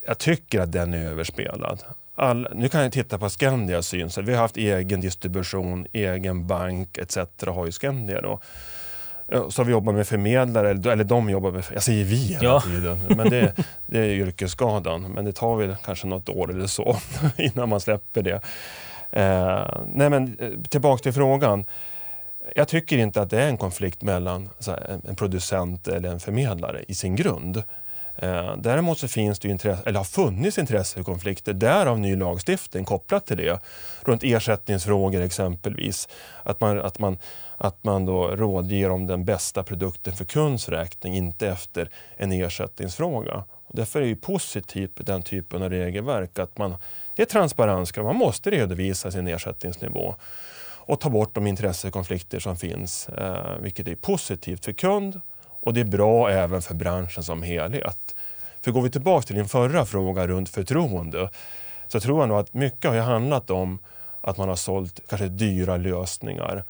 Jag 0.07 0.17
tycker 0.17 0.59
att 0.59 0.71
den 0.71 0.93
är 0.93 1.05
överspelad. 1.05 1.83
All, 2.15 2.47
nu 2.55 2.69
kan 2.69 2.81
jag 2.83 2.91
titta 2.91 3.17
på 3.17 3.29
Skandias 3.29 3.87
synsätt. 3.87 4.25
Vi 4.25 4.33
har 4.33 4.41
haft 4.41 4.57
egen 4.57 5.01
distribution, 5.01 5.87
egen 5.93 6.47
bank 6.47 6.97
etc. 6.97 7.17
har 7.47 7.65
ju 7.65 7.71
Skandia 7.71 8.21
då. 8.21 8.39
Ja, 9.27 9.51
Så 9.51 9.63
vi 9.63 9.71
jobbat 9.71 9.95
med 9.95 10.07
förmedlare, 10.07 10.69
eller 10.69 10.91
eller 10.91 11.03
de 11.03 11.29
jobbar 11.29 11.51
med, 11.51 11.63
jag 11.73 11.83
säger 11.83 12.05
vi 12.05 12.15
hela 12.15 12.43
Ja. 12.43 12.61
tiden, 12.61 12.99
men 13.17 13.29
det, 13.29 13.53
det 13.87 13.99
är 13.99 14.09
yrkesskadan. 14.09 15.01
Men 15.11 15.25
det 15.25 15.33
tar 15.33 15.55
väl 15.55 15.75
kanske 15.85 16.07
något 16.07 16.29
år 16.29 16.49
eller 16.51 16.67
så 16.67 16.97
innan 17.37 17.69
man 17.69 17.79
släpper 17.81 18.21
det. 18.21 18.41
Eh, 19.11 19.77
nej 19.93 20.09
men 20.09 20.37
eh, 20.39 20.49
tillbaka 20.69 21.03
till 21.03 21.13
frågan. 21.13 21.65
Jag 22.55 22.67
tycker 22.67 22.97
inte 22.97 23.21
att 23.21 23.29
det 23.29 23.41
är 23.41 23.47
en 23.47 23.57
konflikt 23.57 24.01
mellan 24.01 24.49
en- 25.07 25.15
producent 25.15 25.87
eller 25.87 26.09
en 26.09 26.19
förmedlare 26.19 26.83
i 26.87 26.93
sin 26.93 27.15
grund. 27.15 27.63
Eh, 28.15 28.55
däremot 28.57 28.99
så 28.99 29.07
finns 29.07 29.39
det 29.39 29.47
intresse, 29.47 29.83
eller 29.85 29.97
har 29.97 30.03
funnits 30.05 30.57
intressekonflikter, 30.57 31.53
därav 31.53 31.99
ny 31.99 32.15
lagstiftning 32.15 32.85
kopplat 32.85 33.25
till 33.25 33.37
det. 33.37 33.59
Runt 34.03 34.23
ersättningsfrågor 34.23 35.21
exempelvis. 35.21 36.09
Att 36.43 36.59
man, 36.59 36.81
att 36.81 36.99
man, 36.99 37.17
att 37.57 37.83
man 37.83 38.05
då 38.05 38.27
rådger 38.27 38.89
om 38.89 39.07
den 39.07 39.25
bästa 39.25 39.63
produkten 39.63 40.13
för 40.13 40.25
kunds 40.25 40.69
räkning, 40.69 41.15
inte 41.15 41.47
efter 41.47 41.89
en 42.17 42.31
ersättningsfråga. 42.31 43.43
Och 43.67 43.75
därför 43.75 44.01
är 44.01 44.05
det 44.05 44.15
positivt 44.15 44.97
med 44.97 45.05
den 45.05 45.21
typen 45.21 45.63
av 45.63 45.69
regelverk 45.69 46.39
att 46.39 46.57
man, 46.57 46.75
det 47.15 47.21
är 47.21 47.25
transparenskrav, 47.25 48.05
man 48.05 48.15
måste 48.15 48.49
redovisa 48.49 49.11
sin 49.11 49.27
ersättningsnivå 49.27 50.15
och 50.91 50.99
ta 50.99 51.09
bort 51.09 51.35
de 51.35 51.47
intressekonflikter 51.47 52.39
som 52.39 52.57
finns, 52.57 53.09
eh, 53.09 53.57
vilket 53.59 53.87
är 53.87 53.95
positivt 53.95 54.65
för 54.65 54.71
kund 54.71 55.21
och 55.45 55.73
det 55.73 55.79
är 55.79 55.85
bra 55.85 56.29
även 56.29 56.61
för 56.61 56.75
branschen 56.75 57.23
som 57.23 57.43
helhet. 57.43 58.15
För 58.61 58.71
går 58.71 58.81
vi 58.81 58.89
tillbaka 58.89 59.27
till 59.27 59.35
din 59.35 59.47
förra 59.47 59.85
fråga 59.85 60.27
runt 60.27 60.49
förtroende 60.49 61.29
så 61.87 61.99
tror 61.99 62.19
jag 62.19 62.29
nog 62.29 62.37
att 62.37 62.53
mycket 62.53 62.91
har 62.91 62.97
handlat 62.97 63.49
om 63.49 63.79
att 64.21 64.37
man 64.37 64.49
har 64.49 64.55
sålt 64.55 64.99
kanske 65.09 65.27
dyra 65.27 65.77
lösningar 65.77 66.63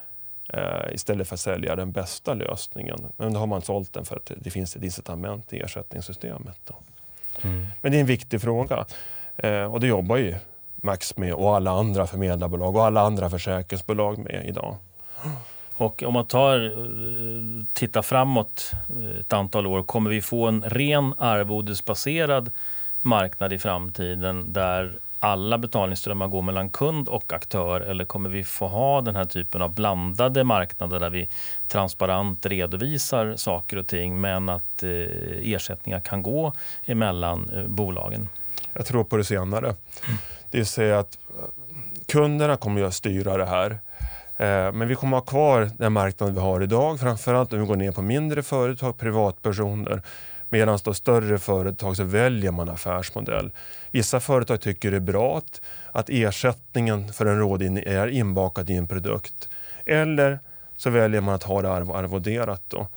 eh, 0.53 0.93
istället 0.93 1.27
för 1.27 1.35
att 1.35 1.39
sälja 1.39 1.75
den 1.75 1.91
bästa 1.91 2.33
lösningen. 2.33 2.99
Men 3.17 3.33
då 3.33 3.39
har 3.39 3.47
man 3.47 3.61
sålt 3.61 3.93
den 3.93 4.05
för 4.05 4.15
att 4.15 4.31
det 4.37 4.49
finns 4.49 4.75
ett 4.75 4.83
incitament 4.83 5.53
i 5.53 5.59
ersättningssystemet. 5.59 6.71
Mm. 7.41 7.67
Men 7.81 7.91
det 7.91 7.97
är 7.97 8.01
en 8.01 8.07
viktig 8.07 8.41
fråga 8.41 8.85
eh, 9.37 9.73
och 9.73 9.79
det 9.79 9.87
jobbar 9.87 10.17
ju 10.17 10.35
Max 10.81 11.17
med 11.17 11.33
och 11.33 11.55
alla 11.55 11.71
andra 11.71 12.07
förmedlarbolag 12.07 12.75
och 12.75 12.85
alla 12.85 13.01
andra 13.01 13.29
försäkringsbolag 13.29 14.17
med 14.17 14.45
idag. 14.47 14.75
Och 15.81 16.03
om 16.03 16.13
man 16.13 16.25
tar, 16.25 16.65
eh, 16.65 17.65
tittar 17.73 18.01
framåt 18.01 18.71
eh, 18.89 19.19
ett 19.19 19.33
antal 19.33 19.67
år, 19.67 19.83
kommer 19.83 20.09
vi 20.09 20.21
få 20.21 20.47
en 20.47 20.63
ren 20.63 21.13
arvodesbaserad 21.17 22.51
marknad 23.01 23.53
i 23.53 23.59
framtiden 23.59 24.53
där 24.53 24.93
alla 25.19 25.57
betalningsströmmar 25.57 26.27
går 26.27 26.41
mellan 26.41 26.69
kund 26.69 27.09
och 27.09 27.33
aktör 27.33 27.81
eller 27.81 28.05
kommer 28.05 28.29
vi 28.29 28.43
få 28.43 28.67
ha 28.67 29.01
den 29.01 29.15
här 29.15 29.25
typen 29.25 29.61
av 29.61 29.75
blandade 29.75 30.43
marknader 30.43 30.99
där 30.99 31.09
vi 31.09 31.29
transparent 31.67 32.45
redovisar 32.45 33.35
saker 33.35 33.77
och 33.77 33.87
ting 33.87 34.21
men 34.21 34.49
att 34.49 34.83
eh, 34.83 34.89
ersättningar 35.53 35.99
kan 35.99 36.23
gå 36.23 36.53
emellan 36.85 37.65
bolagen? 37.67 38.29
Jag 38.73 38.85
tror 38.85 39.03
på 39.03 39.17
det 39.17 39.23
senare. 39.23 39.65
Mm. 39.65 40.17
Det 40.51 40.57
vill 40.57 40.65
säga 40.65 40.99
att 40.99 41.17
eh, 41.29 41.45
kunderna 42.07 42.57
kommer 42.57 42.83
att 42.83 42.93
styra 42.93 43.37
det 43.37 43.45
här. 43.45 43.71
Eh, 44.37 44.71
men 44.71 44.87
vi 44.87 44.95
kommer 44.95 45.17
att 45.17 45.23
ha 45.23 45.29
kvar 45.29 45.69
den 45.77 45.93
marknad 45.93 46.33
vi 46.33 46.39
har 46.39 46.63
idag, 46.63 46.99
framförallt 46.99 47.53
om 47.53 47.59
vi 47.59 47.65
går 47.65 47.75
ner 47.75 47.91
på 47.91 48.01
mindre 48.01 48.43
företag, 48.43 48.97
privatpersoner. 48.97 50.01
Medan 50.49 50.79
då 50.83 50.93
större 50.93 51.37
företag 51.37 51.97
så 51.97 52.03
väljer 52.03 52.51
man 52.51 52.69
affärsmodell. 52.69 53.51
Vissa 53.91 54.19
företag 54.19 54.61
tycker 54.61 54.91
det 54.91 54.97
är 54.97 55.01
bra 55.01 55.37
att, 55.37 55.61
att 55.91 56.09
ersättningen 56.09 57.13
för 57.13 57.25
en 57.25 57.39
rådgivning 57.39 57.83
är 57.87 58.07
inbakad 58.07 58.69
i 58.69 58.75
en 58.75 58.87
produkt. 58.87 59.49
Eller 59.85 60.39
så 60.77 60.89
väljer 60.89 61.21
man 61.21 61.35
att 61.35 61.43
ha 61.43 61.61
det 61.61 61.71
arv 61.71 61.91
arvoderat. 61.91 62.61
Då. 62.67 62.87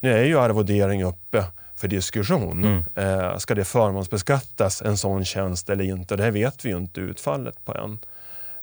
Nu 0.00 0.12
är 0.12 0.24
ju 0.24 0.38
arvodering 0.38 1.04
uppe 1.04 1.44
för 1.76 1.88
diskussion. 1.88 2.64
Mm. 2.64 2.84
Eh, 2.94 3.36
ska 3.38 3.54
det 3.54 3.64
förmånsbeskattas 3.64 4.82
en 4.82 4.96
sån 4.96 5.24
tjänst 5.24 5.70
eller 5.70 5.84
inte? 5.84 6.16
Det 6.16 6.22
här 6.22 6.30
vet 6.30 6.64
vi 6.64 6.68
ju 6.68 6.76
inte 6.76 7.00
utfallet 7.00 7.64
på 7.64 7.74
än. 7.74 7.98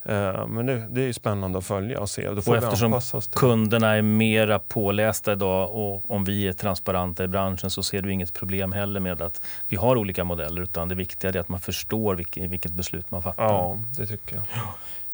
Eh, 0.06 0.48
men 0.48 0.66
det, 0.66 0.88
det, 0.90 1.02
är 1.02 1.14
spännande 1.14 1.58
att 1.58 1.66
följa 1.66 2.00
och 2.00 2.10
se. 2.10 2.30
Då 2.30 2.42
får 2.42 2.52
och 2.52 2.64
eftersom 2.64 3.02
kunderna 3.34 3.96
är 3.96 4.02
mera 4.02 4.60
pålästa 4.60 5.32
idag 5.32 5.72
och 5.72 6.12
om 6.12 6.26
vi 6.26 6.48
är 6.48 6.54
transparenta 6.54 7.24
i 7.24 7.28
branschen 7.28 7.70
så 7.70 7.84
ser 7.84 8.02
du 8.02 8.12
inget 8.12 8.34
problem 8.34 8.72
heller 8.72 9.00
med 9.00 9.22
att 9.22 9.42
vi 9.68 9.76
har 9.76 9.96
olika 9.96 10.24
modeller 10.24 10.62
utan 10.62 10.90
det 10.90 10.96
viktiga 10.96 11.32
är 11.32 11.38
att 11.38 11.50
man 11.50 11.60
förstår 11.60 12.16
vilket, 12.16 12.50
vilket 12.50 12.74
beslut 12.74 13.12
man 13.12 13.22
fattar. 13.22 13.44
Ja, 13.44 13.80
det 13.98 14.06
tycker 14.06 14.36
jag. 14.36 14.44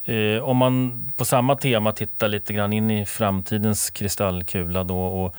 Eh, 0.06 0.44
om 0.44 0.58
man 0.58 1.04
på 1.18 1.26
samma 1.26 1.56
tema 1.56 1.92
tittar 1.92 2.28
lite 2.28 2.54
grann 2.54 2.74
in 2.74 2.92
i 2.92 3.06
framtidens 3.06 3.90
kristallkula 3.90 4.84
då 4.84 5.00
och 5.00 5.36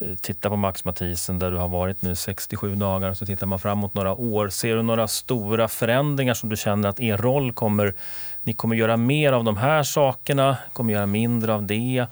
Eh, 0.00 0.14
titta 0.20 0.48
på 0.48 0.56
Max 0.56 0.84
Mathisen 0.84 1.38
där 1.38 1.50
du 1.50 1.56
har 1.56 1.68
varit 1.68 2.02
nu 2.02 2.14
67 2.14 2.74
dagar 2.74 3.10
och 3.10 3.16
så 3.16 3.26
tittar 3.26 3.46
man 3.46 3.58
framåt 3.58 3.94
några 3.94 4.14
år. 4.14 4.48
Ser 4.48 4.76
du 4.76 4.82
några 4.82 5.08
stora 5.08 5.68
förändringar 5.68 6.34
som 6.34 6.48
du 6.48 6.56
känner 6.56 6.88
att 6.88 7.00
er 7.00 7.16
roll 7.16 7.52
kommer 7.52 7.94
ni 8.42 8.52
kommer 8.52 8.76
göra 8.76 8.96
mer 8.96 9.32
av 9.32 9.44
de 9.44 9.56
här 9.56 9.82
sakerna, 9.82 10.56
kommer 10.72 10.92
göra 10.92 11.06
mindre 11.06 11.54
av 11.54 11.66
det. 11.66 12.06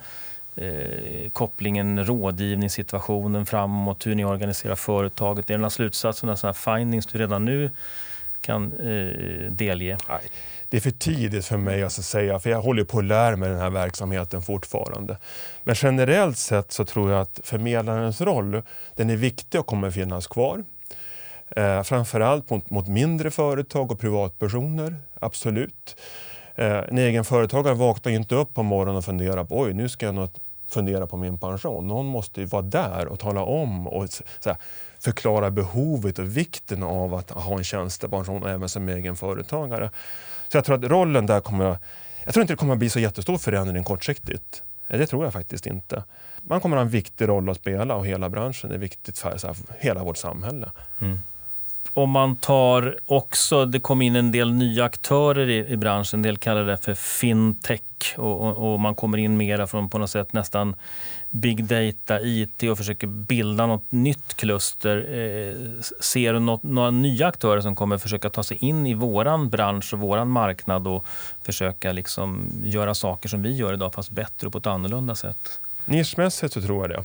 Eh, 0.55 1.29
kopplingen, 1.33 2.05
rådgivningssituationen 2.05 3.45
framåt, 3.45 4.07
hur 4.07 4.15
ni 4.15 4.25
organiserar 4.25 4.75
företaget. 4.75 5.49
Är 5.49 5.53
det 5.53 5.57
några 5.57 5.69
slutsatser, 5.69 6.27
några 6.27 6.53
findings 6.53 7.05
du 7.05 7.19
redan 7.19 7.45
nu 7.45 7.69
kan 8.41 8.73
eh, 8.73 9.51
delge? 9.51 9.97
Nej, 10.09 10.19
det 10.69 10.77
är 10.77 10.81
för 10.81 10.91
tidigt 10.91 11.45
för 11.45 11.57
mig 11.57 11.83
att 11.83 11.91
säga, 11.91 12.39
för 12.39 12.49
jag 12.49 12.61
håller 12.61 12.83
på 12.83 12.99
att 12.99 13.05
lära 13.05 13.35
mig 13.35 13.49
den 13.49 13.59
här 13.59 13.69
verksamheten 13.69 14.41
fortfarande. 14.41 15.17
Men 15.63 15.75
generellt 15.77 16.37
sett 16.37 16.71
så 16.71 16.85
tror 16.85 17.11
jag 17.11 17.21
att 17.21 17.39
förmedlarens 17.43 18.21
roll, 18.21 18.61
den 18.95 19.09
är 19.09 19.15
viktig 19.15 19.59
och 19.59 19.65
kommer 19.65 19.91
finnas 19.91 20.27
kvar. 20.27 20.63
Eh, 21.55 21.83
framförallt 21.83 22.49
mot, 22.49 22.69
mot 22.69 22.87
mindre 22.87 23.31
företag 23.31 23.91
och 23.91 23.99
privatpersoner, 23.99 24.95
absolut. 25.19 25.95
Eh, 26.55 26.77
en 26.77 26.97
egenföretagare 26.97 27.73
vaknar 27.73 28.11
inte 28.11 28.35
upp 28.35 28.53
på 28.53 28.63
morgonen 28.63 28.95
och 28.95 29.05
funderar 29.05 29.43
på 29.43 29.59
oj, 29.59 29.73
nu 29.73 29.89
ska 29.89 30.05
jag 30.05 30.15
nog 30.15 30.29
fundera 30.69 31.07
på 31.07 31.17
min 31.17 31.37
pension. 31.37 31.87
Någon 31.87 32.05
måste 32.05 32.41
ju 32.41 32.45
vara 32.45 32.61
där 32.61 33.07
och 33.07 33.19
tala 33.19 33.41
om 33.43 33.87
och 33.87 34.07
här, 34.45 34.55
förklara 34.99 35.51
behovet 35.51 36.19
och 36.19 36.37
vikten 36.37 36.83
av 36.83 37.13
att 37.13 37.29
ha 37.29 37.57
en 37.57 37.63
tjänstepension 37.63 38.45
även 38.45 38.69
som 38.69 38.89
egenföretagare. 38.89 39.89
Så 40.47 40.57
jag 40.57 40.65
tror 40.65 40.75
att 40.75 40.91
rollen 40.91 41.25
där 41.25 41.39
kommer 41.39 41.77
jag 42.23 42.33
tror 42.33 42.41
inte 42.41 42.53
det 42.53 42.57
kommer 42.57 42.73
att 42.73 42.79
bli 42.79 42.89
så 42.89 42.99
jättestor 42.99 43.37
förändring 43.37 43.83
kortsiktigt. 43.83 44.63
Det 44.87 45.07
tror 45.07 45.23
jag 45.23 45.33
faktiskt 45.33 45.65
inte. 45.65 46.03
Man 46.41 46.61
kommer 46.61 46.77
att 46.77 46.81
ha 46.81 46.85
en 46.85 46.91
viktig 46.91 47.27
roll 47.27 47.49
att 47.49 47.57
spela 47.57 47.95
och 47.95 48.07
hela 48.07 48.29
branschen 48.29 48.71
är 48.71 48.77
viktigt 48.77 49.17
för 49.17 49.29
här, 49.29 49.55
hela 49.79 50.03
vårt 50.03 50.17
samhälle. 50.17 50.71
Mm 50.99 51.19
om 51.93 52.09
man 52.09 52.35
tar 52.35 52.99
också, 53.05 53.65
det 53.65 53.79
kom 53.79 54.01
in 54.01 54.15
en 54.15 54.31
del 54.31 54.53
nya 54.53 54.83
aktörer 54.83 55.49
i, 55.49 55.67
i 55.67 55.77
branschen, 55.77 56.19
en 56.19 56.23
del 56.23 56.37
kallar 56.37 56.63
det 56.63 56.77
för 56.77 56.93
fintech 56.93 57.81
och, 58.17 58.41
och, 58.41 58.73
och, 58.73 58.79
man 58.79 58.95
kommer 58.95 59.17
in 59.17 59.37
mera 59.37 59.67
från 59.67 59.89
på 59.89 59.97
något 59.97 60.09
sätt 60.09 60.33
nästan 60.33 60.75
big 61.29 61.63
data, 61.63 62.21
IT 62.21 62.63
och 62.63 62.77
försöker 62.77 63.07
bilda 63.07 63.67
något 63.67 63.91
nytt 63.91 64.33
kluster. 64.33 64.97
Eh, 64.97 65.81
ser 65.99 66.33
du 66.33 66.39
något, 66.39 66.63
några 66.63 66.91
nya 66.91 67.27
aktörer 67.27 67.61
som 67.61 67.75
kommer 67.75 67.97
försöka 67.97 68.29
ta 68.29 68.43
sig 68.43 68.57
in 68.57 68.87
i 68.87 68.93
våran 68.93 69.49
bransch 69.49 69.93
och 69.93 69.99
våran 69.99 70.29
marknad 70.29 70.87
och 70.87 71.05
försöka 71.43 71.91
liksom 71.91 72.51
göra 72.63 72.93
saker 72.93 73.29
som 73.29 73.43
vi 73.43 73.55
gör 73.55 73.73
idag 73.73 73.93
fast 73.93 74.09
bättre 74.09 74.47
och 74.47 74.53
på 74.53 74.57
ett 74.59 74.67
annorlunda 74.67 75.15
sätt? 75.15 75.59
Nischmässigt 75.85 76.53
så 76.53 76.61
tror 76.61 76.89
jag 76.89 76.89
det. 76.89 77.03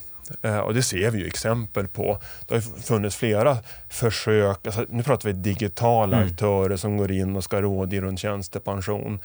Eh, 0.48 0.58
och 0.58 0.74
det 0.74 0.82
ser 0.82 1.10
vi 1.10 1.18
ju 1.18 1.26
exempel 1.26 1.88
på. 1.88 2.18
Det 2.46 2.54
har 2.54 2.60
funnits 2.60 3.16
flera 3.16 3.58
försök, 3.88 4.66
alltså, 4.66 4.86
nu 4.88 5.02
pratar 5.02 5.28
vi 5.28 5.32
digitala 5.32 6.16
mm. 6.16 6.28
aktörer 6.28 6.76
som 6.76 6.96
går 6.96 7.12
in 7.12 7.36
och 7.36 7.44
ska 7.44 7.62
rådge 7.62 8.00
runt 8.00 8.20
tjänstepension. 8.20 9.18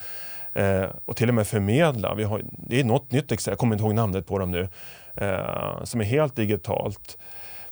Eh, 0.52 0.86
och 1.04 1.16
till 1.16 1.28
och 1.28 1.34
med 1.34 1.46
förmedla. 1.46 2.14
Vi 2.14 2.24
har, 2.24 2.42
det 2.52 2.80
är 2.80 2.84
något 2.84 3.12
nytt 3.12 3.32
exempel, 3.32 3.52
jag 3.52 3.58
kommer 3.58 3.74
inte 3.74 3.84
ihåg 3.84 3.94
namnet 3.94 4.26
på 4.26 4.38
dem 4.38 4.50
nu, 4.50 4.68
eh, 5.14 5.84
som 5.84 6.00
är 6.00 6.04
helt 6.04 6.36
digitalt. 6.36 7.18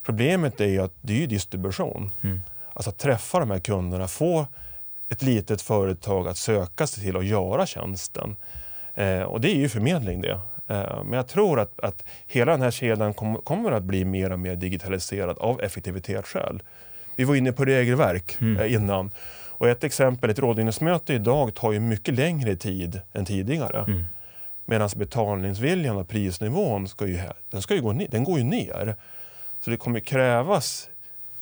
Problemet 0.03 0.61
är 0.61 0.81
att 0.81 0.95
det 1.01 1.23
är 1.23 1.27
distribution. 1.27 2.11
Mm. 2.21 2.41
Alltså 2.73 2.91
att 2.91 2.99
träffa 2.99 3.39
de 3.41 3.51
här 3.51 3.59
kunderna, 3.59 4.09
få 4.09 4.47
ett 5.09 5.23
litet 5.23 5.63
företag 5.63 6.29
att 6.29 6.37
söka 6.37 6.87
sig 6.87 7.05
till 7.05 7.17
och 7.17 7.25
göra 7.25 7.67
tjänsten. 7.67 8.37
Eh, 8.95 9.23
och 9.23 9.41
det 9.41 9.51
är 9.51 9.57
ju 9.57 9.69
förmedling 9.69 10.21
det. 10.21 10.41
Eh, 10.67 11.05
men 11.05 11.13
jag 11.13 11.29
tror 11.29 11.61
att, 11.61 11.81
att 11.81 12.05
hela 12.27 12.53
den 12.53 12.63
här 12.63 12.71
kedjan 12.71 13.15
kom, 13.15 13.37
kommer 13.37 13.73
att 13.73 13.83
bli 13.83 14.05
mer 14.05 14.33
och 14.33 14.39
mer 14.39 14.57
digitaliserad 14.57 15.39
av 15.39 15.61
effektivitetsskäl. 15.61 16.63
Vi 17.17 17.25
var 17.25 17.35
inne 17.35 17.53
på 17.53 17.65
regelverk 17.65 18.37
mm. 18.41 18.57
Eh, 18.61 18.73
innan. 18.73 19.11
Och 19.59 19.69
ett 19.69 19.85
exempel, 19.85 20.31
ett 20.31 20.39
rådgivningsmöte 20.39 21.15
idag 21.15 21.55
tar 21.55 21.73
ju 21.73 21.81
mycket 21.81 22.15
längre 22.15 22.57
tid 22.57 23.01
än 23.13 23.25
tidigare. 23.25 23.79
Mm. 23.79 24.05
Medan 24.65 24.91
betalningsviljan 24.97 25.97
och 25.97 26.09
prisnivån 26.09 26.89
ska 26.89 27.07
ju, 27.07 27.21
den 27.51 27.63
ska 27.63 27.75
ju 27.75 27.81
gå, 27.81 27.93
den 27.93 28.25
går 28.25 28.39
ju 28.39 28.45
ner. 28.45 28.97
Så 29.61 29.71
det 29.71 29.77
kommer 29.77 30.01
krävas 30.01 30.91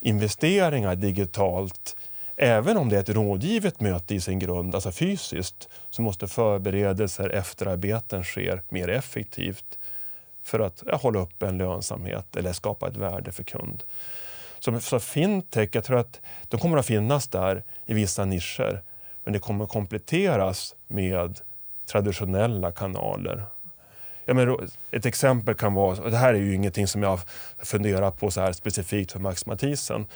investeringar 0.00 0.94
digitalt 0.94 1.96
Även 2.36 2.76
om 2.76 2.88
det 2.88 2.96
är 2.96 3.00
ett 3.00 3.08
rådgivet 3.08 3.80
möte 3.80 4.14
i 4.14 4.20
sin 4.20 4.38
grund, 4.38 4.74
alltså 4.74 4.92
fysiskt, 4.92 5.68
så 5.90 6.02
måste 6.02 6.28
förberedelser, 6.28 7.30
efterarbeten 7.30 8.24
ske 8.24 8.58
mer 8.68 8.88
effektivt 8.88 9.78
för 10.42 10.60
att 10.60 10.82
ja, 10.86 10.96
hålla 10.96 11.18
upp 11.18 11.42
en 11.42 11.58
lönsamhet 11.58 12.36
eller 12.36 12.52
skapa 12.52 12.88
ett 12.88 12.96
värde 12.96 13.32
för 13.32 13.42
kund. 13.42 13.82
Så, 14.58 14.80
så 14.80 15.00
fintech, 15.00 15.68
jag 15.72 15.84
tror 15.84 15.98
att 15.98 16.20
de 16.48 16.60
kommer 16.60 16.78
att 16.78 16.86
finnas 16.86 17.28
där 17.28 17.64
i 17.86 17.94
vissa 17.94 18.24
nischer, 18.24 18.82
men 19.24 19.32
det 19.32 19.38
kommer 19.38 19.64
att 19.64 19.70
kompletteras 19.70 20.74
med 20.88 21.38
traditionella 21.92 22.72
kanaler. 22.72 23.44
Ja, 24.24 24.34
men 24.34 24.68
ett 24.90 25.06
exempel 25.06 25.54
kan 25.54 25.74
vara, 25.74 26.02
och 26.02 26.10
det 26.10 26.16
här 26.16 26.34
är 26.34 26.38
ju 26.38 26.54
ingenting 26.54 26.86
som 26.86 27.02
jag 27.02 27.20
funderar 27.58 28.10
på 28.10 28.30
så 28.30 28.40
här 28.40 28.52
specifikt 28.52 29.12
för 29.12 29.18
Max 29.18 29.46
Mathisen. 29.46 30.06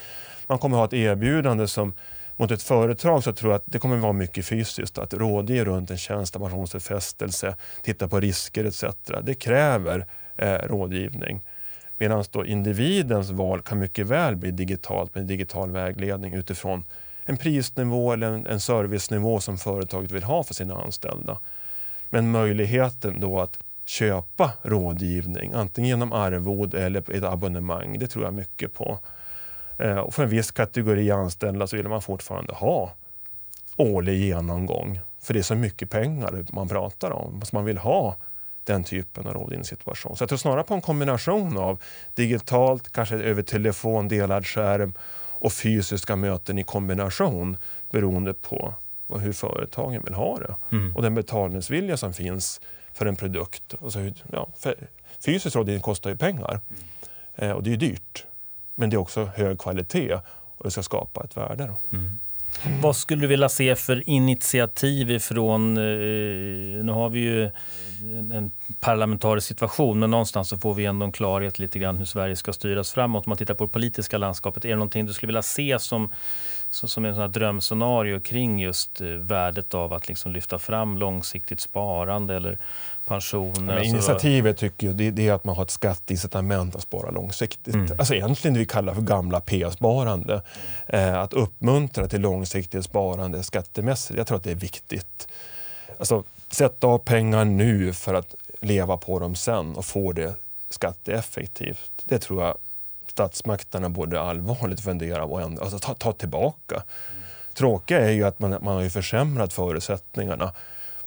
Man 0.47 0.59
kommer 0.59 0.77
ha 0.77 0.85
ett 0.85 0.93
erbjudande 0.93 1.69
som 1.69 1.95
mot 2.37 2.51
ett 2.51 2.63
företag 2.63 3.25
så 3.25 3.33
tror 3.33 3.53
jag 3.53 3.59
att 3.59 3.65
det 3.67 3.79
kommer 3.79 3.97
vara 3.97 4.13
mycket 4.13 4.47
fysiskt. 4.47 4.99
Att 4.99 5.15
rådge 5.15 5.65
runt 5.65 5.91
en 5.91 5.99
tjänstepensionsutfästelse, 5.99 7.57
titta 7.83 8.09
på 8.09 8.21
risker 8.21 8.65
etc. 8.65 8.85
Det 9.23 9.35
kräver 9.35 10.07
eh, 10.37 10.55
rådgivning. 10.55 11.41
Medan 12.01 12.25
individens 12.47 13.31
val 13.31 13.63
kan 13.63 13.79
mycket 13.79 14.07
väl 14.07 14.37
bli 14.37 14.51
digitalt 14.51 15.15
med 15.15 15.25
digital 15.25 15.71
vägledning 15.71 16.35
utifrån 16.35 16.85
en 17.25 17.37
prisnivå 17.37 18.13
eller 18.13 18.27
en, 18.27 18.47
en 18.47 18.61
servicenivå 18.61 19.41
som 19.41 19.59
företaget 19.59 20.11
vill 20.11 20.23
ha 20.23 20.45
för 20.45 20.55
sina 20.55 20.83
anställda. 20.83 21.39
Men 22.09 22.31
möjligheten 22.31 23.21
då 23.21 23.41
att 23.41 23.59
köpa 23.85 24.51
rådgivning, 24.63 25.53
antingen 25.53 25.89
genom 25.89 26.13
arvod 26.13 26.75
eller 26.75 27.11
ett 27.11 27.25
abonnemang, 27.25 27.99
det 27.99 28.07
tror 28.07 28.25
jag 28.25 28.35
mycket 28.35 28.75
på. 28.75 28.99
Eh, 29.79 29.99
och 29.99 30.15
för 30.15 30.23
en 30.23 30.29
viss 30.29 30.51
kategori 30.51 31.11
anställda 31.11 31.67
så 31.67 31.77
vill 31.77 31.89
man 31.89 32.03
fortfarande 32.03 32.53
ha 32.53 32.93
årlig 33.77 34.19
genomgång. 34.19 35.01
För 35.23 35.35
det 35.35 35.41
är 35.41 35.43
så 35.43 35.55
mycket 35.55 35.91
pengar 35.91 36.45
man 36.53 36.69
pratar 36.69 37.11
om. 37.11 37.43
Så 37.45 37.57
man 37.57 37.65
vill 37.65 37.79
ha 37.79 38.17
den 38.73 38.85
typen 38.85 39.27
av 39.27 39.35
rådgivningssituation. 39.35 40.17
Så 40.17 40.23
jag 40.23 40.29
tror 40.29 40.39
snarare 40.39 40.63
på 40.63 40.75
en 40.75 40.81
kombination 40.81 41.59
av 41.59 41.83
digitalt, 42.15 42.93
kanske 42.93 43.15
över 43.15 43.43
telefon, 43.43 44.09
delad 44.09 44.47
skärm 44.47 44.95
och 45.41 45.53
fysiska 45.53 46.17
möten 46.17 46.59
i 46.59 46.65
kombination 46.65 47.57
beroende 47.91 48.35
på 48.35 48.75
hur 49.19 49.33
företagen 49.33 50.03
vill 50.05 50.15
ha 50.15 50.39
det 50.39 50.77
mm. 50.77 50.97
och 50.97 51.03
den 51.03 51.15
betalningsvilja 51.15 51.97
som 51.97 52.13
finns 52.13 52.61
för 52.93 53.07
en 53.07 53.17
produkt. 53.17 53.75
Alltså, 53.83 53.99
ja, 54.33 54.49
fysisk 55.25 55.57
rådgivning 55.57 55.83
kostar 55.83 56.11
ju 56.11 56.17
pengar 56.17 56.61
mm. 56.71 56.83
eh, 57.51 57.57
och 57.57 57.63
det 57.63 57.73
är 57.73 57.77
dyrt. 57.77 58.27
Men 58.75 58.91
det 58.91 58.97
är 58.97 58.99
också 58.99 59.25
hög 59.25 59.59
kvalitet 59.59 60.15
och 60.57 60.65
det 60.65 60.71
ska 60.71 60.83
skapa 60.83 61.25
ett 61.25 61.37
värde. 61.37 61.75
Mm. 61.93 62.19
Vad 62.83 62.97
skulle 62.97 63.21
du 63.21 63.27
vilja 63.27 63.49
se 63.49 63.77
för 63.77 64.09
initiativ 64.09 65.11
ifrån, 65.11 65.77
eh, 65.77 66.85
nu 66.85 66.93
har 66.93 67.09
vi 67.09 67.21
ju 67.21 67.51
en, 68.03 68.33
en 68.33 68.51
parlamentarisk 68.81 69.47
situation, 69.47 69.99
men 69.99 70.11
någonstans 70.11 70.49
så 70.49 70.57
får 70.57 70.75
vi 70.75 70.85
ändå 70.85 71.07
en 71.07 71.13
klarhet 71.13 71.59
lite 71.59 71.79
grann 71.79 71.97
hur 71.97 72.05
Sverige 72.05 72.37
ska 72.37 72.53
styras 72.53 72.93
framåt. 72.93 73.27
Om 73.27 73.31
man 73.31 73.37
tittar 73.37 73.55
på 73.55 73.65
det 73.65 73.73
politiska 73.73 74.19
landskapet, 74.19 74.65
är 74.65 74.69
det 74.69 74.75
någonting 74.75 75.07
du 75.07 75.13
skulle 75.13 75.29
vilja 75.29 75.43
se 75.43 75.79
som, 75.79 76.09
som, 76.71 76.89
som 76.89 77.05
en 77.05 77.15
sån 77.15 77.33
drömscenario 77.33 78.21
kring 78.21 78.61
just 78.61 79.01
eh, 79.01 79.07
värdet 79.07 79.75
av 79.75 79.93
att 79.93 80.09
liksom 80.09 80.33
lyfta 80.33 80.59
fram 80.59 80.99
långsiktigt 80.99 81.61
sparande 81.61 82.37
eller 82.37 82.59
pensioner. 83.11 83.75
Men 83.75 83.85
initiativet 83.85 84.57
tycker 84.57 84.87
jag 84.87 84.97
det, 84.97 85.11
det, 85.11 85.29
är 85.29 85.33
att 85.33 85.45
man 85.45 85.57
har 85.57 85.63
ett 85.63 85.71
skatteincitament 85.71 86.77
att 86.77 86.83
spara 86.83 87.11
långsiktigt. 87.11 87.75
Mm. 87.75 87.91
Alltså 87.99 88.15
egentligen 88.15 88.55
det 88.55 88.61
vi 88.61 88.67
kallar 88.67 88.95
för 88.95 89.03
gamla 89.03 89.41
P-sparande. 89.41 90.43
Eh, 90.87 91.19
att 91.19 91.33
uppmuntra 91.33 92.09
till 92.09 92.21
långsiktigt 92.21 92.85
sparande 92.85 93.43
skattemässigt. 93.43 94.19
Jag 94.19 94.27
tror 94.27 94.37
att 94.37 94.45
det 94.45 94.51
är 94.51 94.55
viktigt. 94.55 95.29
Alltså, 95.99 96.25
sätta 96.51 96.87
av 96.87 96.99
pengar 96.99 97.45
nu 97.45 97.93
för 97.93 98.15
att 98.15 98.35
leva 98.61 98.97
på 98.97 99.19
dem 99.19 99.35
sen 99.35 99.77
och 99.77 99.85
få 99.85 100.13
det 100.13 100.35
skatteeffektivt. 100.71 101.91
Det 102.05 102.19
tror 102.19 102.45
jag 102.45 102.57
statsmakterna 103.07 103.89
borde 103.89 104.21
allvarligt 104.21 104.81
fundera 104.81 105.27
på 105.27 105.33
och 105.33 105.41
alltså, 105.41 105.79
ta, 105.79 105.95
ta 105.95 106.13
tillbaka. 106.13 106.75
Mm. 106.75 107.23
Tråkiga 107.55 108.01
är 108.01 108.11
ju 108.11 108.25
att 108.25 108.39
man, 108.39 108.51
man 108.51 108.75
har 108.75 108.83
ju 108.83 108.91
försämrat 108.91 109.53
förutsättningarna 109.53 110.53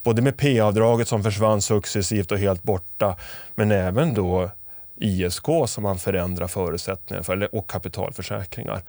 både 0.04 0.22
med 0.22 0.38
P-avdraget 0.38 1.08
som 1.08 1.24
försvann 1.24 1.62
successivt 1.62 2.32
och 2.32 2.38
helt 2.38 2.64
borta, 2.64 3.18
men 3.56 3.72
även 3.72 4.14
då 4.14 4.50
ISK 4.96 5.46
som 5.66 5.84
man 5.84 6.00
förändrar 6.00 6.48
förutsättningarna 6.48 7.24
för, 7.24 7.56
och 7.56 7.70
kapitalförsäkringar 7.70 8.82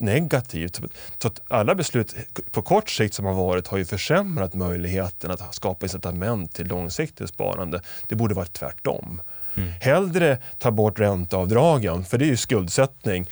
negativt. 0.00 0.80
Så 1.18 1.30
alla 1.48 1.74
beslut 1.74 2.14
på 2.50 2.62
kort 2.62 2.90
sikt 2.90 3.14
som 3.14 3.24
har 3.24 3.34
varit 3.34 3.66
har 3.66 3.78
ju 3.78 3.84
försämrat 3.84 4.54
möjligheten 4.54 5.30
att 5.30 5.54
skapa 5.54 5.86
incitament 5.86 6.54
till 6.54 6.66
långsiktigt 6.66 7.28
sparande. 7.28 7.80
Det 8.06 8.14
borde 8.14 8.34
vara 8.34 8.46
tvärtom. 8.46 9.22
Mm. 9.54 9.72
Hellre 9.80 10.38
ta 10.58 10.70
bort 10.70 11.00
ränteavdragen, 11.00 12.04
för 12.04 12.18
det 12.18 12.24
är 12.24 12.28
ju 12.28 12.36
skuldsättning 12.36 13.26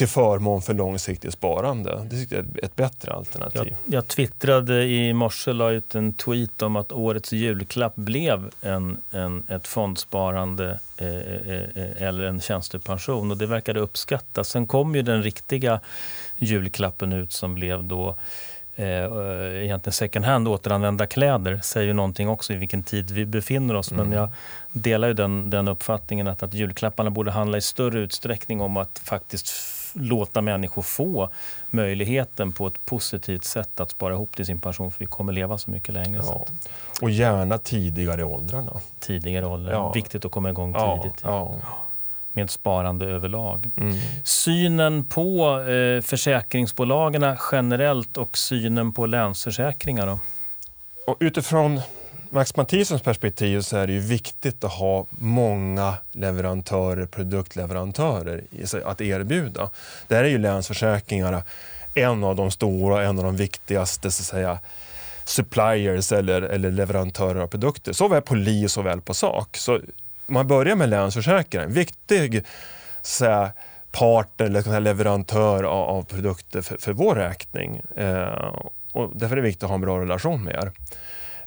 till 0.00 0.08
förmån 0.08 0.62
för 0.62 0.74
långsiktigt 0.74 1.32
sparande. 1.32 2.06
Det 2.10 2.16
tycker 2.16 2.36
jag 2.36 2.44
är 2.44 2.64
ett 2.64 2.76
bättre 2.76 3.12
alternativ. 3.12 3.76
Jag, 3.84 3.94
jag 3.94 4.08
twittrade 4.08 4.84
i 4.84 5.12
morse, 5.12 5.52
la 5.52 5.70
ut 5.70 5.94
en 5.94 6.14
tweet 6.14 6.62
om 6.62 6.76
att 6.76 6.92
årets 6.92 7.32
julklapp 7.32 7.96
blev 7.96 8.50
en, 8.60 8.96
en, 9.10 9.44
ett 9.48 9.66
fondsparande 9.66 10.80
eh, 10.96 11.08
eh, 11.08 11.62
eh, 11.74 12.02
eller 12.02 12.24
en 12.24 12.40
tjänstepension 12.40 13.30
och 13.30 13.36
det 13.36 13.46
verkade 13.46 13.80
uppskattas. 13.80 14.48
Sen 14.48 14.66
kom 14.66 14.94
ju 14.94 15.02
den 15.02 15.22
riktiga 15.22 15.80
julklappen 16.38 17.12
ut 17.12 17.32
som 17.32 17.54
blev 17.54 17.84
då 17.84 18.16
eh, 18.76 19.64
egentligen 19.64 19.92
second 19.92 20.24
hand, 20.24 20.48
återanvända 20.48 21.06
kläder, 21.06 21.60
säger 21.62 21.94
någonting 21.94 22.28
också 22.28 22.52
i 22.52 22.56
vilken 22.56 22.82
tid 22.82 23.10
vi 23.10 23.26
befinner 23.26 23.74
oss. 23.74 23.92
Mm. 23.92 24.08
Men 24.08 24.18
jag 24.18 24.28
delar 24.72 25.08
ju 25.08 25.14
den, 25.14 25.50
den 25.50 25.68
uppfattningen 25.68 26.28
att, 26.28 26.42
att 26.42 26.54
julklapparna 26.54 27.10
borde 27.10 27.30
handla 27.30 27.58
i 27.58 27.60
större 27.60 27.98
utsträckning 27.98 28.60
om 28.60 28.76
att 28.76 28.98
faktiskt 29.04 29.79
låta 29.92 30.40
människor 30.40 30.82
få 30.82 31.28
möjligheten 31.70 32.52
på 32.52 32.66
ett 32.66 32.84
positivt 32.84 33.44
sätt 33.44 33.80
att 33.80 33.90
spara 33.90 34.14
ihop 34.14 34.36
till 34.36 34.46
sin 34.46 34.58
pension 34.58 34.90
för 34.90 34.98
vi 34.98 35.06
kommer 35.06 35.32
leva 35.32 35.58
så 35.58 35.70
mycket 35.70 35.94
längre. 35.94 36.22
Ja. 36.26 36.44
Och 37.00 37.10
gärna 37.10 37.58
tidigare 37.58 38.20
i 38.20 38.24
åldrarna. 38.24 38.72
Tidigare 39.00 39.46
åldrar, 39.46 39.72
ja. 39.72 39.92
viktigt 39.92 40.24
att 40.24 40.32
komma 40.32 40.50
igång 40.50 40.74
tidigt. 40.74 41.20
Ja. 41.22 41.54
Med 42.32 42.50
sparande 42.50 43.06
överlag. 43.06 43.70
Mm. 43.76 43.96
Synen 44.24 45.04
på 45.04 45.60
eh, 45.60 46.02
försäkringsbolagen 46.02 47.36
generellt 47.52 48.16
och 48.16 48.38
synen 48.38 48.92
på 48.92 49.06
Länsförsäkringar 49.06 50.06
då? 50.06 50.18
Och 51.06 51.16
utifrån 51.20 51.80
Max 52.32 52.56
Matthissons 52.56 53.02
perspektiv 53.02 53.60
så 53.60 53.76
är 53.76 53.86
det 53.86 53.92
ju 53.92 53.98
viktigt 53.98 54.64
att 54.64 54.72
ha 54.72 55.06
många 55.10 55.94
leverantörer, 56.12 57.06
produktleverantörer 57.06 58.42
att 58.84 59.00
erbjuda. 59.00 59.70
Där 60.08 60.24
är 60.24 60.28
ju 60.28 60.38
Länsförsäkringar 60.38 61.42
en 61.94 62.24
av 62.24 62.36
de 62.36 62.50
stora, 62.50 63.04
en 63.04 63.18
av 63.18 63.24
de 63.24 63.36
viktigaste 63.36 64.10
så 64.10 64.22
att 64.22 64.26
säga, 64.26 64.58
suppliers 65.24 66.12
eller, 66.12 66.42
eller 66.42 66.70
leverantörer 66.70 67.40
av 67.40 67.46
produkter. 67.46 67.92
Såväl 67.92 68.22
på 68.22 68.34
li 68.34 68.68
såväl 68.68 69.00
på 69.00 69.14
sak. 69.14 69.56
Så 69.56 69.80
man 70.26 70.46
börjar 70.46 70.76
med 70.76 70.88
Länsförsäkringar, 70.88 71.64
en 71.64 71.72
viktig 71.72 72.44
så 73.02 73.08
säga, 73.08 73.52
partner 73.92 74.46
eller 74.46 74.80
leverantör 74.80 75.64
av, 75.64 75.88
av 75.88 76.02
produkter 76.02 76.62
för, 76.62 76.76
för 76.76 76.92
vår 76.92 77.14
räkning. 77.14 77.82
Eh, 77.96 78.54
och 78.92 79.10
därför 79.14 79.36
är 79.36 79.40
det 79.40 79.48
viktigt 79.48 79.62
att 79.62 79.68
ha 79.68 79.74
en 79.74 79.80
bra 79.80 80.00
relation 80.00 80.44
med 80.44 80.54
er 80.54 80.72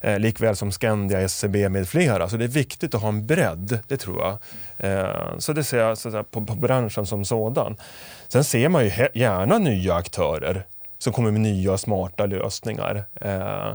eh, 0.04 0.20
likväl 0.20 0.56
som 0.56 0.72
Skandia, 0.72 1.22
SCB 1.22 1.70
med 1.70 1.89
flera. 1.89 2.30
Så 2.30 2.38
det 2.38 2.44
är 2.44 2.48
viktigt 2.48 2.96
att 2.96 3.02
ha 3.02 3.10
en 3.10 3.28
bredd, 3.28 3.80
det 3.88 3.98
tror 3.98 4.22
jag. 4.22 4.38
Eh, 4.78 5.38
så 5.38 5.54
det 5.54 5.63
ser 5.63 5.80
jag 5.80 5.98
så 5.98 6.24
på, 6.24 6.46
på, 6.46 6.56
branschen 6.56 7.06
som 7.06 7.26
sådan. 7.26 7.78
Sen 8.28 8.44
ser 8.44 8.70
man 8.70 8.86
ju 8.86 8.92
gärna 9.13 9.58
nya 9.58 9.96
aktörer 9.96 10.66
som 10.98 11.13
kommer 11.13 11.32
med 11.32 11.42
nya 11.42 11.78
smarta 11.78 12.26
lösningar. 12.26 13.04
Eh, 13.22 13.74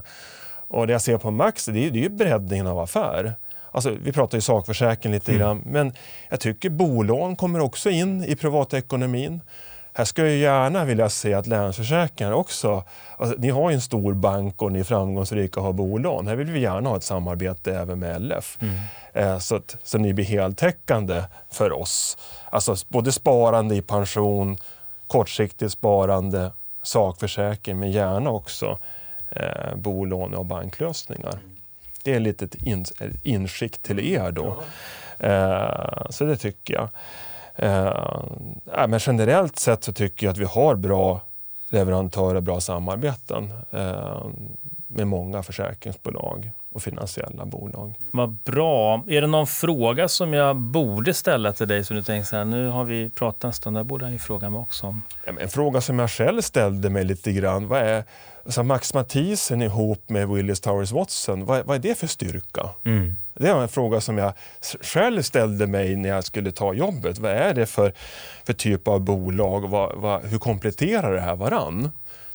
och 0.68 0.86
det 0.86 0.92
jag 0.92 1.02
ser 1.02 1.18
på 1.18 1.30
Max, 1.30 1.66
det 1.66 1.86
är, 1.86 1.90
det 1.90 2.04
är 2.04 2.08
breddningen 2.08 2.66
av 2.66 2.78
affär. 2.78 3.34
Alltså, 3.72 3.96
vi 4.02 4.12
pratar 4.12 4.38
ju 4.38 4.42
sakförsäkring 4.42 5.12
lite 5.12 5.32
mm. 5.32 5.40
grann, 5.40 5.62
men 5.66 5.92
jag 6.28 6.40
tycker 6.40 6.70
bolån 6.70 7.36
kommer 7.36 7.60
också 7.60 7.90
in 7.90 8.24
i 8.24 8.36
privatekonomin. 8.36 9.40
Här 9.98 10.04
skulle 10.04 10.28
jag 10.28 10.36
gärna 10.36 10.84
vilja 10.84 11.08
se 11.08 11.34
att 11.34 11.46
Länsförsäkringar 11.46 12.32
också, 12.32 12.84
alltså, 13.16 13.36
ni 13.38 13.50
har 13.50 13.70
ju 13.70 13.74
en 13.74 13.80
stor 13.80 14.14
bank 14.14 14.62
och 14.62 14.72
ni 14.72 14.80
är 14.80 14.84
framgångsrika 14.84 15.60
och 15.60 15.66
har 15.66 15.72
bolån. 15.72 16.26
Här 16.26 16.36
vill 16.36 16.50
vi 16.50 16.60
gärna 16.60 16.88
ha 16.88 16.96
ett 16.96 17.04
samarbete 17.04 17.74
även 17.74 17.98
med 17.98 18.22
LF. 18.22 18.58
Mm. 18.60 18.74
Eh, 19.12 19.38
så 19.38 19.56
att 19.56 19.76
så 19.82 19.98
ni 19.98 20.14
blir 20.14 20.24
heltäckande 20.24 21.22
för 21.50 21.72
oss. 21.72 22.18
Alltså 22.50 22.76
både 22.88 23.12
sparande 23.12 23.74
i 23.74 23.82
pension, 23.82 24.56
kortsiktigt 25.06 25.72
sparande, 25.72 26.52
sakförsäkring 26.82 27.78
men 27.78 27.90
gärna 27.90 28.30
också 28.30 28.78
eh, 29.30 29.76
bolån 29.76 30.34
och 30.34 30.46
banklösningar. 30.46 31.38
Det 32.02 32.14
är 32.14 32.20
lite 32.20 32.44
ett 32.44 32.54
in, 32.54 32.84
inskick 33.22 33.78
till 33.78 34.00
er 34.00 34.30
då. 34.30 34.62
Eh, 35.18 36.10
så 36.10 36.24
det 36.24 36.36
tycker 36.36 36.74
jag. 36.74 36.88
Eh, 37.58 38.86
men 38.88 38.98
generellt 39.02 39.58
sett 39.58 39.84
så 39.84 39.92
tycker 39.92 40.26
jag 40.26 40.32
att 40.32 40.38
vi 40.38 40.44
har 40.44 40.76
bra 40.76 41.20
leverantörer, 41.70 42.40
bra 42.40 42.60
samarbeten. 42.60 43.52
Eh, 43.70 44.26
med 44.88 45.06
många 45.06 45.42
försäkringsbolag 45.42 46.50
och 46.72 46.82
finansiella 46.82 47.44
bolag. 47.44 47.94
Vad 48.10 48.30
bra. 48.30 49.04
Är 49.08 49.20
det 49.20 49.26
någon 49.26 49.46
fråga 49.46 50.08
som 50.08 50.32
jag 50.32 50.56
borde 50.56 51.14
ställa 51.14 51.52
till 51.52 51.68
dig 51.68 51.84
som 51.84 51.96
du 51.96 52.02
tänker 52.02 52.26
så 52.26 52.36
här, 52.36 52.44
nu 52.44 52.68
har 52.68 52.84
vi 52.84 53.10
pratat 53.10 53.44
en 53.44 53.52
stund, 53.52 53.76
det 53.76 53.84
borde 53.84 54.04
jag 54.04 54.12
ju 54.12 54.18
fråga 54.18 54.50
mig 54.50 54.60
också 54.60 54.86
om. 54.86 55.02
Ja, 55.26 55.32
en 55.40 55.48
fråga 55.48 55.80
som 55.80 55.98
jag 55.98 56.10
själv 56.10 56.40
ställde 56.40 56.90
mig 56.90 57.04
lite 57.04 57.32
grann, 57.32 57.68
vad 57.68 57.80
är 57.80 58.04
alltså 58.44 58.62
Max 58.62 58.94
Mathisen 58.94 59.62
ihop 59.62 60.08
med 60.08 60.28
Willis 60.28 60.60
Towers 60.60 60.92
Watson, 60.92 61.44
vad, 61.44 61.66
vad 61.66 61.76
är 61.76 61.80
det 61.80 61.98
för 61.98 62.06
styrka? 62.06 62.68
Mm. 62.84 63.16
Det 63.34 63.52
var 63.52 63.62
en 63.62 63.68
fråga 63.68 64.00
som 64.00 64.18
jag 64.18 64.32
själv 64.80 65.22
ställde 65.22 65.66
mig 65.66 65.96
när 65.96 66.08
jag 66.08 66.24
skulle 66.24 66.52
ta 66.52 66.74
jobbet. 66.74 67.18
Vad 67.18 67.32
är 67.32 67.54
det 67.54 67.66
för, 67.66 67.92
för 68.44 68.52
typ 68.52 68.88
av 68.88 69.00
bolag? 69.00 69.68
Vad, 69.68 69.96
vad, 69.96 70.24
hur 70.24 70.38
kompletterar 70.38 71.14
det 71.14 71.20
här 71.20 71.36
varann? 71.36 71.90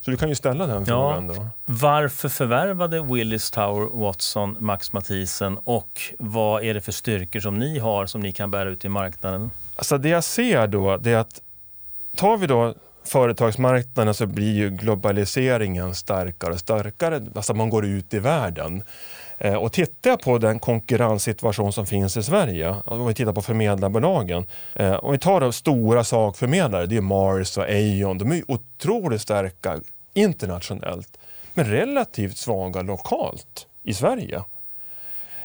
Så 0.05 0.11
du 0.11 0.17
kan 0.17 0.29
ju 0.29 0.35
ställa 0.35 0.67
den 0.67 0.85
frågan 0.85 1.27
ja. 1.27 1.33
då. 1.33 1.47
Varför 1.65 2.29
förvärvade 2.29 3.01
Willis 3.01 3.51
Tower 3.51 3.99
Watson 3.99 4.57
Max 4.59 4.93
Mathisen 4.93 5.57
och 5.63 6.01
vad 6.19 6.63
är 6.63 6.73
det 6.73 6.81
för 6.81 6.91
styrkor 6.91 7.39
som 7.39 7.59
ni 7.59 7.79
har 7.79 8.05
som 8.05 8.21
ni 8.21 8.31
kan 8.31 8.51
bära 8.51 8.69
ut 8.69 8.85
i 8.85 8.89
marknaden? 8.89 9.51
Alltså 9.75 9.97
det 9.97 10.09
jag 10.09 10.23
ser 10.23 10.67
då, 10.67 10.97
det 10.97 11.11
är 11.11 11.17
att 11.17 11.41
tar 12.15 12.37
vi 12.37 12.47
då 12.47 12.73
företagsmarknaden 13.03 14.13
så 14.13 14.25
blir 14.25 14.53
ju 14.53 14.69
globaliseringen 14.69 15.95
starkare 15.95 16.53
och 16.53 16.59
starkare. 16.59 17.21
Alltså 17.35 17.53
man 17.53 17.69
går 17.69 17.85
ut 17.85 18.13
i 18.13 18.19
världen. 18.19 18.83
Eh, 19.37 19.55
och 19.55 19.71
tittar 19.71 20.09
jag 20.09 20.21
på 20.21 20.37
den 20.37 20.59
konkurrenssituation 20.59 21.73
som 21.73 21.85
finns 21.85 22.17
i 22.17 22.23
Sverige, 22.23 22.75
om 22.85 23.07
vi 23.07 23.13
tittar 23.13 23.33
på 23.33 23.41
förmedlarbolagen. 23.41 24.45
Eh, 24.73 24.93
om 24.93 25.11
vi 25.11 25.17
tar 25.17 25.39
de 25.39 25.53
stora 25.53 26.03
sakförmedlare, 26.03 26.85
det 26.85 26.97
är 26.97 27.01
Mars 27.01 27.57
och 27.57 27.63
Aon. 27.63 28.17
De 28.17 28.31
är 28.31 28.43
otroligt 28.47 29.21
starka 29.21 29.79
internationellt, 30.13 31.17
men 31.53 31.65
relativt 31.65 32.37
svaga 32.37 32.81
lokalt 32.81 33.67
i 33.83 33.93
Sverige. 33.93 34.43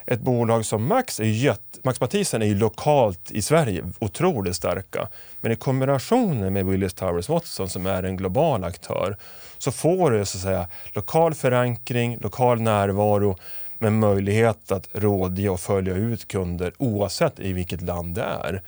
Ett 0.06 0.20
bolag 0.20 0.64
som 0.64 0.86
Max, 0.86 1.20
är 1.20 1.24
jätt, 1.24 1.78
Max 1.82 2.00
Mathisen 2.00 2.42
är 2.42 2.46
ju 2.46 2.54
lokalt 2.54 3.30
i 3.30 3.42
Sverige 3.42 3.84
otroligt 3.98 4.56
starka. 4.56 5.08
Men 5.40 5.52
i 5.52 5.56
kombinationen 5.56 6.52
med 6.52 6.66
Willis 6.66 6.94
Towers 6.94 7.28
Watson 7.28 7.68
som 7.68 7.86
är 7.86 8.02
en 8.02 8.16
global 8.16 8.64
aktör 8.64 9.16
så 9.58 9.72
får 9.72 10.10
du 10.10 10.24
så 10.24 10.38
att 10.38 10.42
säga, 10.42 10.68
lokal 10.92 11.34
förankring, 11.34 12.18
lokal 12.20 12.60
närvaro 12.60 13.36
med 13.78 13.92
möjlighet 13.92 14.72
att 14.72 14.88
rådge 14.92 15.48
och 15.48 15.60
följa 15.60 15.94
ut 15.94 16.28
kunder 16.28 16.72
oavsett 16.78 17.40
i 17.40 17.52
vilket 17.52 17.82
land 17.82 18.14
det 18.14 18.22
är. 18.22 18.62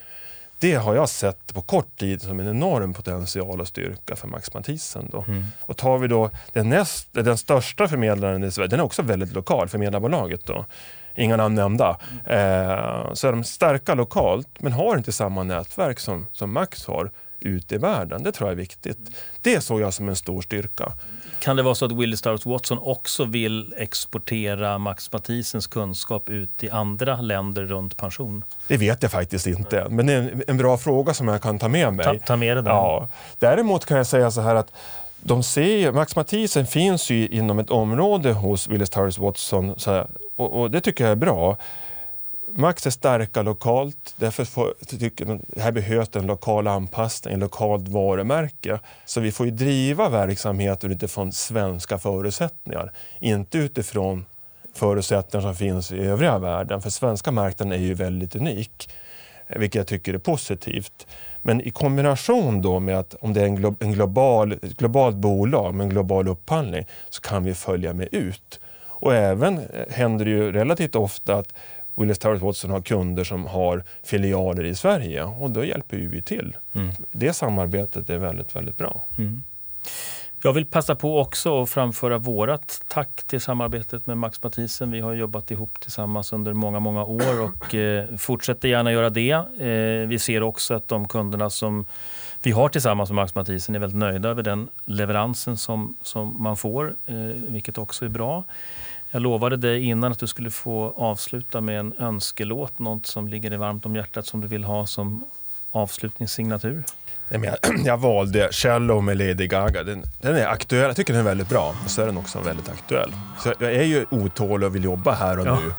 Det 0.61 0.75
har 0.75 0.95
jag 0.95 1.09
sett 1.09 1.55
på 1.55 1.63
kort 1.63 1.99
tid 1.99 2.23
som 2.23 2.41
en 2.41 2.49
enorm 2.49 2.95
potential 2.95 3.61
och 3.61 3.69
styrka 3.69 4.17
för 4.17 4.29
Max 4.29 4.55
Mathisen. 4.55 5.09
Då. 5.13 5.25
Mm. 5.29 5.45
Och 5.61 5.77
tar 5.77 5.99
vi 5.99 6.09
då 6.09 6.31
den, 6.53 6.69
näst, 6.69 7.09
den 7.13 7.39
största 7.39 7.89
förmedlaren 7.89 8.45
i 8.45 8.51
Sverige, 8.51 8.69
den 8.69 8.81
är 8.81 8.85
också 8.85 9.03
väldigt 9.03 9.33
lokal, 9.33 9.69
förmedlarbolaget. 9.69 10.47
Då. 10.47 10.65
Inga 11.15 11.37
namn 11.37 11.55
nämnda. 11.55 11.99
Eh, 12.25 13.13
så 13.13 13.29
är 13.29 13.33
de 13.33 13.45
starka 13.45 13.95
lokalt 13.95 14.49
men 14.59 14.73
har 14.73 14.97
inte 14.97 15.13
samma 15.13 15.43
nätverk 15.43 16.01
som, 16.01 16.27
som 16.33 16.53
Max 16.53 16.87
har 16.87 17.11
ute 17.41 17.75
i 17.75 17.79
världen. 17.79 18.23
Det 18.23 18.33
tror 18.33 18.49
jag 18.49 18.53
är 18.53 18.61
viktigt. 18.61 18.99
Det 19.41 19.61
såg 19.61 19.81
jag 19.81 19.95
som 19.95 20.09
en 20.09 20.17
stor 20.17 20.43
styrka. 20.43 20.93
Kan 21.41 21.57
det 21.57 21.63
vara 21.63 21.75
så 21.75 21.85
att 21.85 21.93
Willis 21.93 22.23
Towers 22.23 22.47
Watson 22.47 22.79
också 22.79 23.25
vill 23.25 23.75
exportera 23.77 24.79
Max 24.79 25.13
Mathisens 25.13 25.67
kunskap 25.67 26.29
ut 26.29 26.65
i 26.65 26.71
andra 26.71 27.21
länder 27.21 27.63
runt 27.63 27.97
pension? 27.97 28.45
Det 28.67 28.77
vet 28.77 29.03
jag 29.03 29.13
faktiskt 29.13 29.47
inte, 29.47 29.87
men 29.91 30.07
det 30.07 30.13
är 30.13 30.45
en 30.47 30.57
bra 30.57 30.77
fråga 30.79 31.15
som 31.15 31.29
jag 31.29 31.43
kan 31.43 31.59
ta 31.59 31.69
med 31.69 31.93
mig. 31.93 32.05
Ta, 32.05 32.27
ta 32.27 32.37
med 32.37 32.57
det 32.57 32.63
Ja. 32.71 33.09
Däremot 33.39 33.85
kan 33.85 33.97
jag 33.97 34.07
säga 34.07 34.31
så 34.31 34.41
här 34.41 34.55
att 34.55 34.73
de 35.21 35.43
ser, 35.43 35.93
Max 35.93 36.17
Mathisen 36.17 36.67
finns 36.67 37.11
ju 37.11 37.29
inom 37.29 37.59
ett 37.59 37.71
område 37.71 38.33
hos 38.33 38.69
Willis 38.69 38.91
Towers 38.91 39.19
Watson 39.19 39.75
här, 39.87 40.07
och, 40.37 40.61
och 40.61 40.71
det 40.71 40.81
tycker 40.81 41.05
jag 41.05 41.11
är 41.11 41.17
bra. 41.17 41.57
Max 42.55 42.87
är 42.87 42.91
starka 42.91 43.43
lokalt, 43.43 44.15
därför 44.17 44.45
får, 44.45 44.75
tycker 44.99 45.25
de, 45.25 45.41
här 45.57 45.73
behövs 45.73 46.17
en 46.17 46.27
lokal 46.27 46.67
anpassning, 46.67 47.35
ett 47.35 47.41
lokalt 47.41 47.89
varumärke. 47.89 48.79
Så 49.05 49.21
vi 49.21 49.33
får 49.33 49.47
ju 49.47 49.53
driva 49.53 50.09
verksamheten 50.09 50.93
utifrån 50.93 51.33
svenska 51.33 51.99
förutsättningar, 51.99 52.93
inte 53.21 53.59
utifrån 53.59 54.25
förutsättningar 54.75 55.43
som 55.43 55.57
finns 55.57 55.93
i 55.93 55.99
övriga 55.99 56.39
världen. 56.39 56.83
För 56.83 56.91
svenska 56.91 57.31
marknaden 57.33 57.73
är 57.73 57.85
ju 57.85 57.95
väldigt 57.95 58.37
unik, 58.37 58.91
vilket 59.49 59.75
jag 59.75 59.87
tycker 59.87 60.15
är 60.15 60.19
positivt. 60.19 61.07
Men 61.43 61.61
i 61.61 61.71
kombination 61.71 62.63
då 62.63 62.81
med 62.81 62.99
att 62.99 63.15
om 63.21 63.33
det 63.33 63.41
är 63.41 63.45
en, 63.45 63.57
glo 63.57 63.77
en 63.81 63.93
global, 63.93 64.53
ett 64.53 64.77
globalt 64.77 65.17
bolag 65.17 65.75
med 65.75 65.85
en 65.85 65.91
global 65.91 66.29
upphandling 66.29 66.87
så 67.11 67.21
kan 67.21 67.45
vi 67.45 67.55
följa 67.55 67.93
med 67.93 68.09
ut. 68.13 68.61
Och 69.01 69.15
även 69.15 69.59
eh, 69.59 69.65
händer 69.91 70.25
det 70.25 70.31
ju 70.31 70.53
relativt 70.53 70.95
ofta 70.95 71.35
att 71.35 71.53
Willis 72.01 72.19
Towers 72.19 72.43
Watson 72.43 72.71
har 72.71 72.81
kunder 72.81 73.25
som 73.25 73.47
har 73.47 73.85
filialer 74.03 74.65
i 74.65 74.75
Sverige 74.75 75.25
och 75.25 75.51
då 75.51 75.65
hjälper 75.65 75.97
vi 75.97 76.23
till. 76.23 76.57
Mm. 76.73 76.91
Det 77.13 77.33
samarbetet 77.33 78.11
är 78.11 78.19
väldigt, 78.19 78.57
väldigt 78.57 78.77
bra. 78.77 79.05
Mm. 79.19 79.43
Jag 80.43 80.53
vill 80.53 80.67
passa 80.67 80.95
på 80.95 81.21
också 81.21 81.63
att 81.63 81.71
framföra 81.71 82.19
vårt 82.19 82.73
tack 82.89 83.23
till 83.27 83.41
samarbetet 83.41 84.07
med 84.07 84.19
Max 84.19 84.43
Mathisen. 84.43 84.91
Vi 84.91 85.01
har 85.01 85.13
jobbat 85.13 85.51
ihop 85.51 85.81
tillsammans 85.81 86.33
under 86.33 86.53
många, 86.53 86.81
många 86.81 87.05
år 87.05 87.41
och 87.41 87.75
eh, 87.75 88.17
fortsätter 88.17 88.69
gärna 88.69 88.93
göra 88.93 89.11
det. 89.11 89.31
Eh, 89.61 90.09
vi 90.09 90.19
ser 90.19 90.43
också 90.43 90.75
att 90.75 90.89
de 90.89 91.09
kunderna 91.09 91.51
som 91.51 91.85
vi 92.43 92.51
har 92.51 92.69
tillsammans 92.69 93.11
med 93.11 93.15
Max 93.17 93.35
Mathisen 93.35 93.75
är 93.75 93.79
väldigt 93.79 93.99
nöjda 93.99 94.29
över 94.29 94.43
den 94.43 94.69
leveransen 94.85 95.57
som, 95.57 95.97
som 96.03 96.43
man 96.43 96.57
får, 96.57 96.95
eh, 97.07 97.15
vilket 97.35 97.79
också 97.79 98.05
är 98.05 98.09
bra. 98.09 98.45
Jag 99.11 99.23
lovade 99.23 99.57
dig 99.57 99.85
innan 99.85 100.13
att 100.13 100.19
du 100.19 100.27
skulle 100.27 100.51
få 100.51 100.95
avsluta 100.97 101.61
med 101.61 101.81
en 101.81 101.95
önskelåt, 101.99 102.79
något 102.79 103.07
som 103.07 103.29
ligger 103.29 103.51
dig 103.51 103.59
varmt 103.59 103.87
om 103.87 103.97
hjärtat 103.97 104.27
som 104.27 104.41
du 104.41 104.49
vill 104.49 104.65
ha 104.65 104.87
som 104.87 105.25
avslutningssignatur. 105.71 106.85
Nej, 107.29 107.41
men 107.41 107.51
jag, 107.63 107.79
jag 107.87 107.99
valde 107.99 108.49
Shallow 108.53 109.03
med 109.03 109.17
Lady 109.17 109.47
Gaga. 109.47 109.85
Den, 109.85 110.05
den, 110.21 110.37
är 110.37 110.47
aktuell, 110.47 110.87
jag 110.87 110.97
tycker 110.97 111.13
den 111.13 111.21
är 111.21 111.25
väldigt 111.25 111.49
bra. 111.49 111.75
Och 111.85 111.91
så 111.91 112.03
är 112.03 112.07
den 112.07 112.17
också 112.17 112.41
väldigt 112.41 112.69
aktuell. 112.69 113.13
Så 113.39 113.53
jag 113.59 113.75
är 113.75 113.83
ju 113.83 114.07
otålig 114.11 114.67
och 114.67 114.75
vill 114.75 114.85
jobba 114.85 115.13
här 115.13 115.39
och 115.39 115.47
ja. 115.47 115.59
nu. 115.61 115.73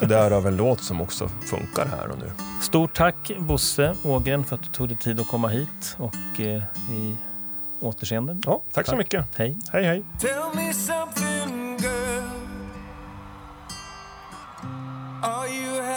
Så 0.00 0.06
därav 0.06 0.46
en 0.46 0.56
låt 0.56 0.82
som 0.82 1.00
också 1.00 1.28
funkar 1.28 1.86
här 1.86 2.08
och 2.08 2.18
nu. 2.18 2.30
Stort 2.62 2.94
tack 2.94 3.32
Bosse 3.38 3.94
Ågren 4.04 4.44
för 4.44 4.56
att 4.56 4.62
du 4.62 4.68
tog 4.68 4.88
dig 4.88 4.96
tid 4.96 5.20
att 5.20 5.28
komma 5.28 5.48
hit 5.48 5.96
och 5.98 6.40
eh, 6.40 6.62
i 6.92 7.16
återseende. 7.80 8.36
Ja, 8.46 8.62
tack, 8.64 8.74
tack 8.74 8.86
så 8.86 8.96
mycket. 8.96 9.24
Hej. 9.36 9.56
Hej, 9.72 9.84
hej. 9.84 10.02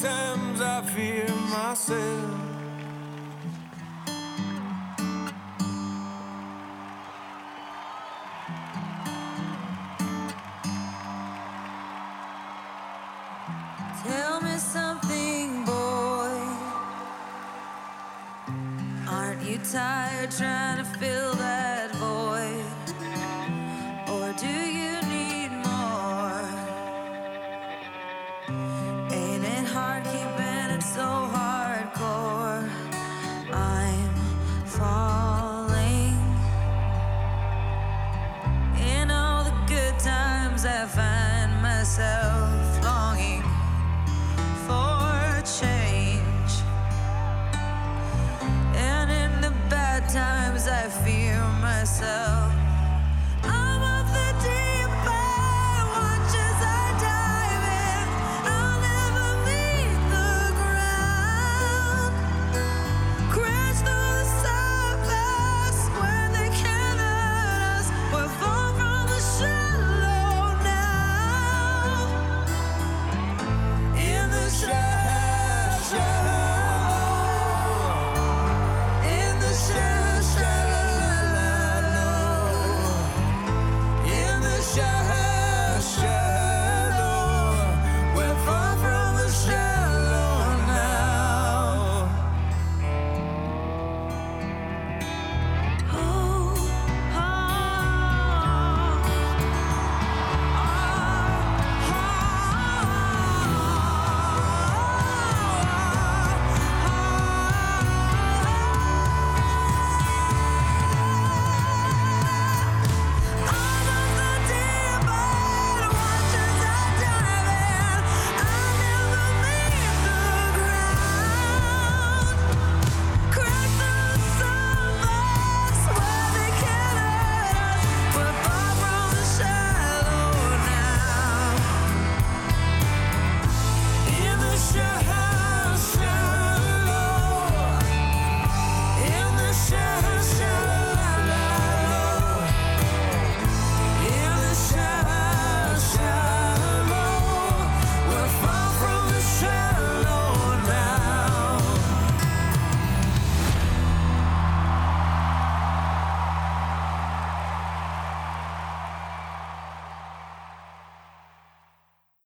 Times, 0.00 0.60
I 0.62 0.82
fear 0.82 1.28
myself. 1.50 2.49